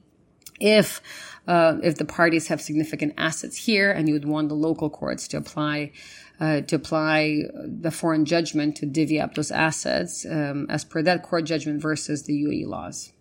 if, 0.60 1.00
uh, 1.48 1.78
if 1.82 1.96
the 1.96 2.04
parties 2.04 2.48
have 2.48 2.60
significant 2.60 3.14
assets 3.18 3.56
here 3.56 3.90
and 3.90 4.08
you 4.08 4.14
would 4.14 4.26
want 4.26 4.48
the 4.48 4.54
local 4.54 4.90
courts 4.90 5.28
to 5.28 5.36
apply 5.36 5.92
uh, 6.40 6.60
to 6.62 6.76
apply 6.76 7.42
the 7.64 7.90
foreign 7.90 8.24
judgment 8.24 8.76
to 8.76 8.86
divvy 8.86 9.20
up 9.20 9.34
those 9.34 9.50
assets 9.52 10.26
um, 10.28 10.66
as 10.68 10.84
per 10.84 11.00
that 11.02 11.22
court 11.22 11.44
judgment 11.44 11.80
versus 11.80 12.24
the 12.24 12.32
UAE 12.44 12.66
laws. 12.66 13.12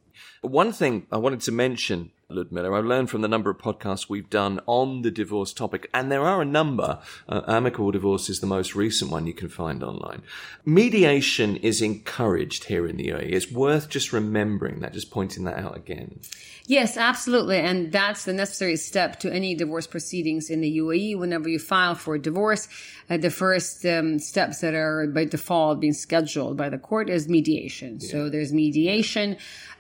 One 0.42 0.72
thing 0.72 1.08
I 1.12 1.18
wanted 1.18 1.42
to 1.42 1.52
mention 1.52 2.12
Ludmila. 2.34 2.78
I've 2.78 2.86
learned 2.86 3.10
from 3.10 3.22
the 3.22 3.28
number 3.28 3.50
of 3.50 3.58
podcasts 3.58 4.10
we've 4.10 4.30
done 4.30 4.60
on 4.66 5.02
the 5.02 5.12
divorce 5.12 5.54
topic, 5.54 5.90
and 5.94 6.12
there 6.12 6.24
are 6.24 6.42
a 6.42 6.46
number. 6.46 7.00
Uh, 7.28 7.42
amicable 7.48 7.92
divorce 7.92 8.30
is 8.30 8.40
the 8.40 8.48
most 8.48 8.76
recent 8.76 9.12
one 9.12 9.28
you 9.28 9.34
can 9.34 9.50
find 9.50 9.84
online. 9.84 10.22
Mediation 10.66 11.56
is 11.58 11.82
encouraged 11.82 12.66
here 12.66 12.88
in 12.88 12.98
the 12.98 13.08
UAE. 13.08 13.32
It's 13.32 13.52
worth 13.52 13.90
just 13.90 14.14
remembering 14.14 14.80
that, 14.80 14.94
just 14.94 15.12
pointing 15.12 15.44
that 15.46 15.58
out 15.58 15.76
again. 15.76 16.20
Yes, 16.66 16.96
absolutely. 16.96 17.58
And 17.58 17.92
that's 17.92 18.24
the 18.24 18.32
necessary 18.32 18.78
step 18.78 19.20
to 19.20 19.34
any 19.34 19.54
divorce 19.54 19.86
proceedings 19.86 20.50
in 20.50 20.62
the 20.62 20.78
UAE. 20.78 21.18
Whenever 21.18 21.50
you 21.50 21.60
file 21.60 21.94
for 21.94 22.16
a 22.16 22.20
divorce, 22.20 22.70
uh, 23.10 23.18
the 23.18 23.30
first 23.30 23.86
um, 23.86 24.18
steps 24.18 24.62
that 24.62 24.74
are 24.74 25.08
by 25.08 25.26
default 25.26 25.82
being 25.82 25.92
scheduled 25.92 26.56
by 26.56 26.70
the 26.70 26.78
court 26.78 27.10
is 27.10 27.28
mediation. 27.28 27.98
Yeah. 28.00 28.10
So 28.10 28.30
there's 28.30 28.54
mediation 28.54 29.36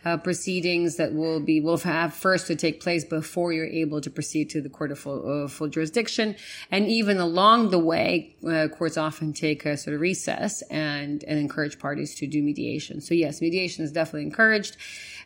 uh, 0.05 0.17
proceedings 0.17 0.97
that 0.97 1.13
will 1.13 1.39
be 1.39 1.61
will 1.61 1.77
have 1.77 2.13
first 2.13 2.47
to 2.47 2.55
take 2.55 2.81
place 2.81 3.05
before 3.05 3.53
you're 3.53 3.65
able 3.65 4.01
to 4.01 4.09
proceed 4.09 4.49
to 4.49 4.61
the 4.61 4.69
court 4.69 4.91
of 4.91 4.99
full, 4.99 5.45
uh, 5.45 5.47
full 5.47 5.69
jurisdiction. 5.69 6.35
And 6.69 6.87
even 6.87 7.17
along 7.17 7.69
the 7.69 7.79
way, 7.79 8.35
uh, 8.45 8.67
courts 8.67 8.97
often 8.97 9.31
take 9.31 9.65
a 9.65 9.77
sort 9.77 9.95
of 9.95 10.01
recess 10.01 10.61
and 10.63 11.23
and 11.23 11.39
encourage 11.39 11.79
parties 11.79 12.15
to 12.15 12.27
do 12.27 12.43
mediation. 12.43 12.99
So 12.99 13.13
yes, 13.13 13.39
mediation 13.39 13.85
is 13.85 13.91
definitely 13.91 14.23
encouraged. 14.23 14.75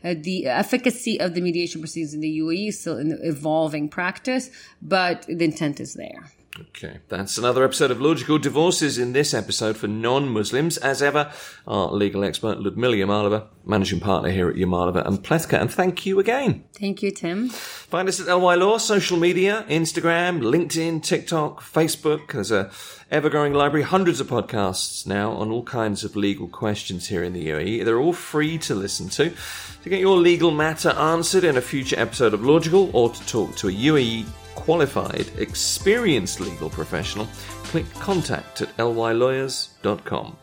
Uh, 0.04 0.14
the 0.16 0.46
efficacy 0.46 1.20
of 1.20 1.34
the 1.34 1.42
mediation 1.48 1.80
proceedings 1.82 2.14
in 2.14 2.22
the 2.28 2.40
UAE 2.40 2.68
is 2.70 2.80
still 2.80 2.98
an 2.98 3.12
evolving 3.24 3.88
practice, 3.90 4.50
but 4.82 5.26
the 5.28 5.46
intent 5.52 5.80
is 5.80 5.94
there. 5.94 6.24
Okay, 6.60 6.98
that's 7.08 7.38
another 7.38 7.64
episode 7.64 7.92
of 7.92 8.02
Logical 8.02 8.40
Divorces 8.40 8.98
in 8.98 9.14
this 9.14 9.32
episode 9.36 9.78
for 9.78 9.88
non-Muslims. 9.88 10.78
As 10.78 11.04
ever, 11.04 11.32
our 11.68 11.92
legal 11.92 12.24
expert 12.24 12.60
Ludmila 12.60 12.96
Yamalova, 12.96 13.46
managing 13.64 14.00
partner 14.00 14.32
here 14.32 14.50
at 14.50 14.56
Yamalova 14.56 15.06
and 15.06 15.20
Plecha, 15.24 15.62
and 15.62 15.72
thank 15.72 16.08
you 16.08 16.20
again. 16.20 16.64
Thank 16.74 17.04
you, 17.04 17.12
Tim. 17.12 17.50
Find 17.50 18.10
us 18.10 18.20
at 18.20 18.36
LY 18.36 18.56
Law, 18.56 18.80
social 18.80 19.18
media, 19.18 19.66
Instagram, 19.70 20.42
LinkedIn, 20.42 21.04
TikTok, 21.04 21.62
Facebook. 21.62 22.32
There's 22.32 22.52
a 22.52 22.72
ever-growing 23.12 23.54
library, 23.54 23.84
hundreds 23.84 24.20
of 24.20 24.28
podcasts 24.28 25.06
now 25.06 25.34
on 25.34 25.52
all 25.52 25.64
kinds 25.64 26.04
of 26.04 26.16
legal 26.16 26.48
questions 26.48 27.08
here 27.08 27.24
in 27.24 27.34
the 27.34 27.48
UAE. 27.50 27.86
They're 27.86 28.00
all 28.00 28.14
free 28.14 28.58
to 28.60 28.74
listen 28.74 29.10
to. 29.10 29.32
To 29.84 29.90
get 29.90 30.00
your 30.00 30.18
legal 30.18 30.50
matter 30.50 30.90
answered 30.90 31.44
in 31.44 31.58
a 31.58 31.62
future 31.62 32.00
episode 32.00 32.34
of 32.34 32.44
Logical 32.44 32.90
or 32.94 33.12
to 33.12 33.28
talk 33.28 33.56
to 33.58 33.68
a 33.68 33.72
UAE 33.72 34.26
qualified, 34.58 35.28
experienced 35.38 36.42
legal 36.42 36.70
professional, 36.70 37.28
click 37.64 37.86
contact 37.94 38.62
at 38.62 38.70
lylawyers.com. 38.78 40.38